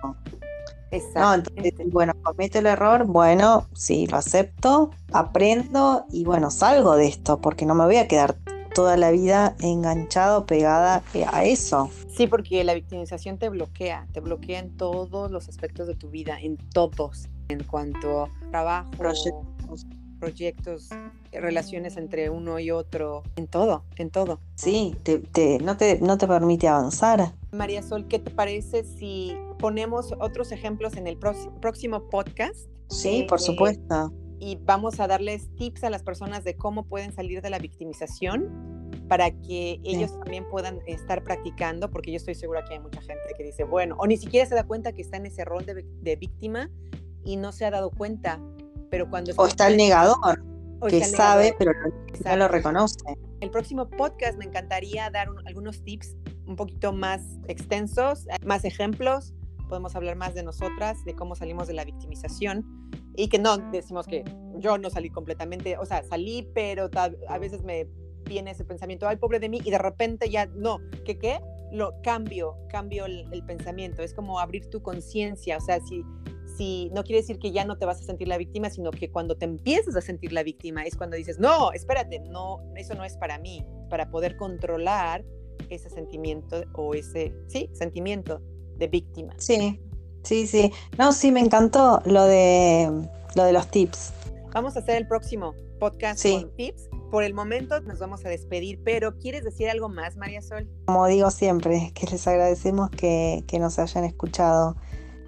Exacto. 0.91 1.51
bueno, 1.87 2.13
cometo 2.23 2.59
el 2.59 2.65
error, 2.65 3.05
bueno, 3.05 3.67
sí, 3.73 4.07
lo 4.07 4.17
acepto, 4.17 4.89
aprendo 5.11 6.05
y 6.11 6.23
bueno, 6.23 6.49
salgo 6.49 6.95
de 6.95 7.07
esto 7.07 7.39
porque 7.39 7.65
no 7.65 7.75
me 7.75 7.85
voy 7.85 7.97
a 7.97 8.07
quedar 8.07 8.37
toda 8.73 8.97
la 8.97 9.11
vida 9.11 9.55
enganchado, 9.61 10.45
pegada 10.45 11.03
eh, 11.13 11.25
a 11.31 11.43
eso. 11.43 11.91
Sí, 12.15 12.27
porque 12.27 12.63
la 12.63 12.73
victimización 12.73 13.37
te 13.37 13.49
bloquea, 13.49 14.07
te 14.13 14.19
bloquea 14.19 14.59
en 14.59 14.75
todos 14.77 15.29
los 15.29 15.47
aspectos 15.47 15.87
de 15.87 15.95
tu 15.95 16.09
vida, 16.09 16.39
en 16.41 16.57
todos, 16.57 17.27
en 17.49 17.63
cuanto 17.63 18.23
a 18.23 18.29
trabajo, 18.49 18.89
proyectos, 18.91 19.85
proyectos 20.19 20.89
relaciones 21.31 21.97
entre 21.97 22.29
uno 22.29 22.59
y 22.59 22.71
otro, 22.71 23.23
en 23.35 23.47
todo, 23.47 23.83
en 23.95 24.09
todo. 24.09 24.39
Sí, 24.55 24.95
te, 25.03 25.59
no, 25.59 25.77
te, 25.77 25.99
no 25.99 26.17
te 26.17 26.27
permite 26.27 26.67
avanzar. 26.67 27.33
María 27.51 27.81
Sol, 27.81 28.07
¿qué 28.07 28.19
te 28.19 28.31
parece 28.31 28.83
si 28.83 29.35
ponemos 29.57 30.13
otros 30.19 30.51
ejemplos 30.51 30.95
en 30.95 31.07
el 31.07 31.17
próximo 31.17 32.09
podcast? 32.09 32.69
Sí, 32.89 33.25
por 33.27 33.39
eh, 33.39 33.43
supuesto. 33.43 34.13
Y 34.39 34.57
vamos 34.63 34.99
a 34.99 35.07
darles 35.07 35.53
tips 35.55 35.83
a 35.83 35.89
las 35.89 36.03
personas 36.03 36.43
de 36.43 36.55
cómo 36.55 36.85
pueden 36.85 37.13
salir 37.13 37.41
de 37.41 37.49
la 37.49 37.59
victimización 37.59 38.79
para 39.09 39.31
que 39.31 39.81
ellos 39.83 40.17
también 40.19 40.47
puedan 40.49 40.79
estar 40.85 41.23
practicando, 41.23 41.89
porque 41.89 42.11
yo 42.11 42.17
estoy 42.17 42.35
segura 42.35 42.63
que 42.63 42.75
hay 42.75 42.79
mucha 42.79 43.01
gente 43.01 43.33
que 43.35 43.43
dice, 43.43 43.63
bueno, 43.63 43.95
o 43.99 44.07
ni 44.07 44.17
siquiera 44.17 44.47
se 44.47 44.55
da 44.55 44.63
cuenta 44.63 44.93
que 44.93 45.01
está 45.01 45.17
en 45.17 45.25
ese 45.25 45.43
rol 45.43 45.65
de, 45.65 46.15
víctima 46.15 46.69
y 47.25 47.35
no 47.35 47.51
se 47.51 47.65
ha 47.65 47.71
dado 47.71 47.89
cuenta, 47.89 48.39
pero 48.89 49.09
cuando... 49.09 49.31
O 49.37 49.47
está 49.47 49.67
el 49.67 49.77
negador, 49.77 50.43
que 50.87 51.03
sabe, 51.03 51.55
pero 51.57 51.71
no, 52.25 52.35
lo 52.35 52.47
reconoce. 52.47 52.97
El 53.41 53.51
próximo 53.51 53.89
podcast 53.89 54.37
me 54.37 54.45
encantaría 54.45 55.09
dar 55.09 55.27
algunos 55.45 55.83
tips 55.83 56.15
un 56.45 56.55
poquito 56.55 56.91
más 56.91 57.21
extensos, 57.47 58.25
más 58.45 58.65
ejemplos, 58.65 59.33
podemos 59.69 59.95
hablar 59.95 60.17
más 60.17 60.33
de 60.33 60.43
nosotras, 60.43 61.05
de 61.05 61.15
cómo 61.15 61.35
salimos 61.35 61.67
de 61.67 61.73
la 61.73 61.85
victimización. 61.85 62.65
Y 63.15 63.29
que 63.29 63.39
no 63.39 63.57
decimos 63.57 64.07
que 64.07 64.23
yo 64.57 64.77
no 64.77 64.89
salí 64.89 65.09
completamente, 65.09 65.77
o 65.77 65.85
sea, 65.85 66.03
salí, 66.03 66.49
pero 66.53 66.89
a 66.95 67.37
veces 67.37 67.63
me 67.63 67.87
viene 68.25 68.51
ese 68.51 68.65
pensamiento, 68.65 69.07
ay, 69.07 69.17
pobre 69.17 69.39
de 69.39 69.49
mí, 69.49 69.61
y 69.63 69.71
de 69.71 69.77
repente 69.77 70.29
ya, 70.29 70.45
no, 70.47 70.79
¿qué 71.05 71.17
qué? 71.17 71.39
Lo 71.71 72.01
cambio, 72.01 72.55
cambio 72.69 73.05
el, 73.05 73.43
pensamiento, 73.45 74.01
es 74.01 74.13
como 74.13 74.39
abrir 74.39 74.69
tu 74.69 74.81
conciencia, 74.81 75.57
o 75.57 75.61
sea, 75.61 75.79
si, 75.81 76.03
si 76.59 76.89
no 76.93 77.05
quiere 77.05 77.21
decir 77.21 77.39
que 77.39 77.53
ya 77.53 77.63
no 77.63 77.77
te 77.77 77.85
vas 77.85 78.01
a 78.01 78.03
sentir 78.03 78.27
la 78.27 78.37
víctima, 78.37 78.69
sino 78.69 78.91
que 78.91 79.09
cuando 79.09 79.37
te 79.37 79.45
empiezas 79.45 79.95
a 79.95 80.01
sentir 80.01 80.33
la 80.33 80.43
víctima 80.43 80.83
es 80.83 80.97
cuando 80.97 81.15
dices, 81.15 81.39
no, 81.39 81.71
espérate, 81.71 82.19
no, 82.19 82.59
eso 82.75 82.95
no 82.95 83.05
es 83.05 83.15
para 83.15 83.39
mí, 83.39 83.65
para 83.89 84.11
poder 84.11 84.35
controlar 84.35 85.23
ese 85.69 85.89
sentimiento 85.89 86.65
o 86.73 86.95
ese, 86.95 87.33
sí, 87.47 87.69
sentimiento 87.71 88.41
de 88.75 88.87
víctima. 88.87 89.33
Sí, 89.37 89.79
sí, 90.23 90.47
sí. 90.47 90.73
No, 90.97 91.13
sí, 91.13 91.31
me 91.31 91.39
encantó 91.39 92.01
lo 92.03 92.25
de, 92.25 93.07
lo 93.35 93.43
de 93.45 93.53
los 93.53 93.71
tips. 93.71 94.11
Vamos 94.53 94.75
a 94.75 94.79
hacer 94.79 94.97
el 94.97 95.07
próximo 95.07 95.55
podcast 95.79 96.21
con 96.27 96.53
tips 96.57 96.89
por 97.09 97.23
el 97.23 97.33
momento 97.33 97.79
nos 97.81 97.99
vamos 97.99 98.25
a 98.25 98.29
despedir, 98.29 98.81
pero 98.83 99.17
¿quieres 99.17 99.43
decir 99.43 99.69
algo 99.69 99.89
más, 99.89 100.15
María 100.15 100.41
Sol? 100.41 100.69
Como 100.85 101.07
digo 101.07 101.31
siempre, 101.31 101.91
que 101.95 102.05
les 102.07 102.27
agradecemos 102.27 102.89
que, 102.91 103.43
nos 103.59 103.79
hayan 103.79 104.05
escuchado 104.05 104.75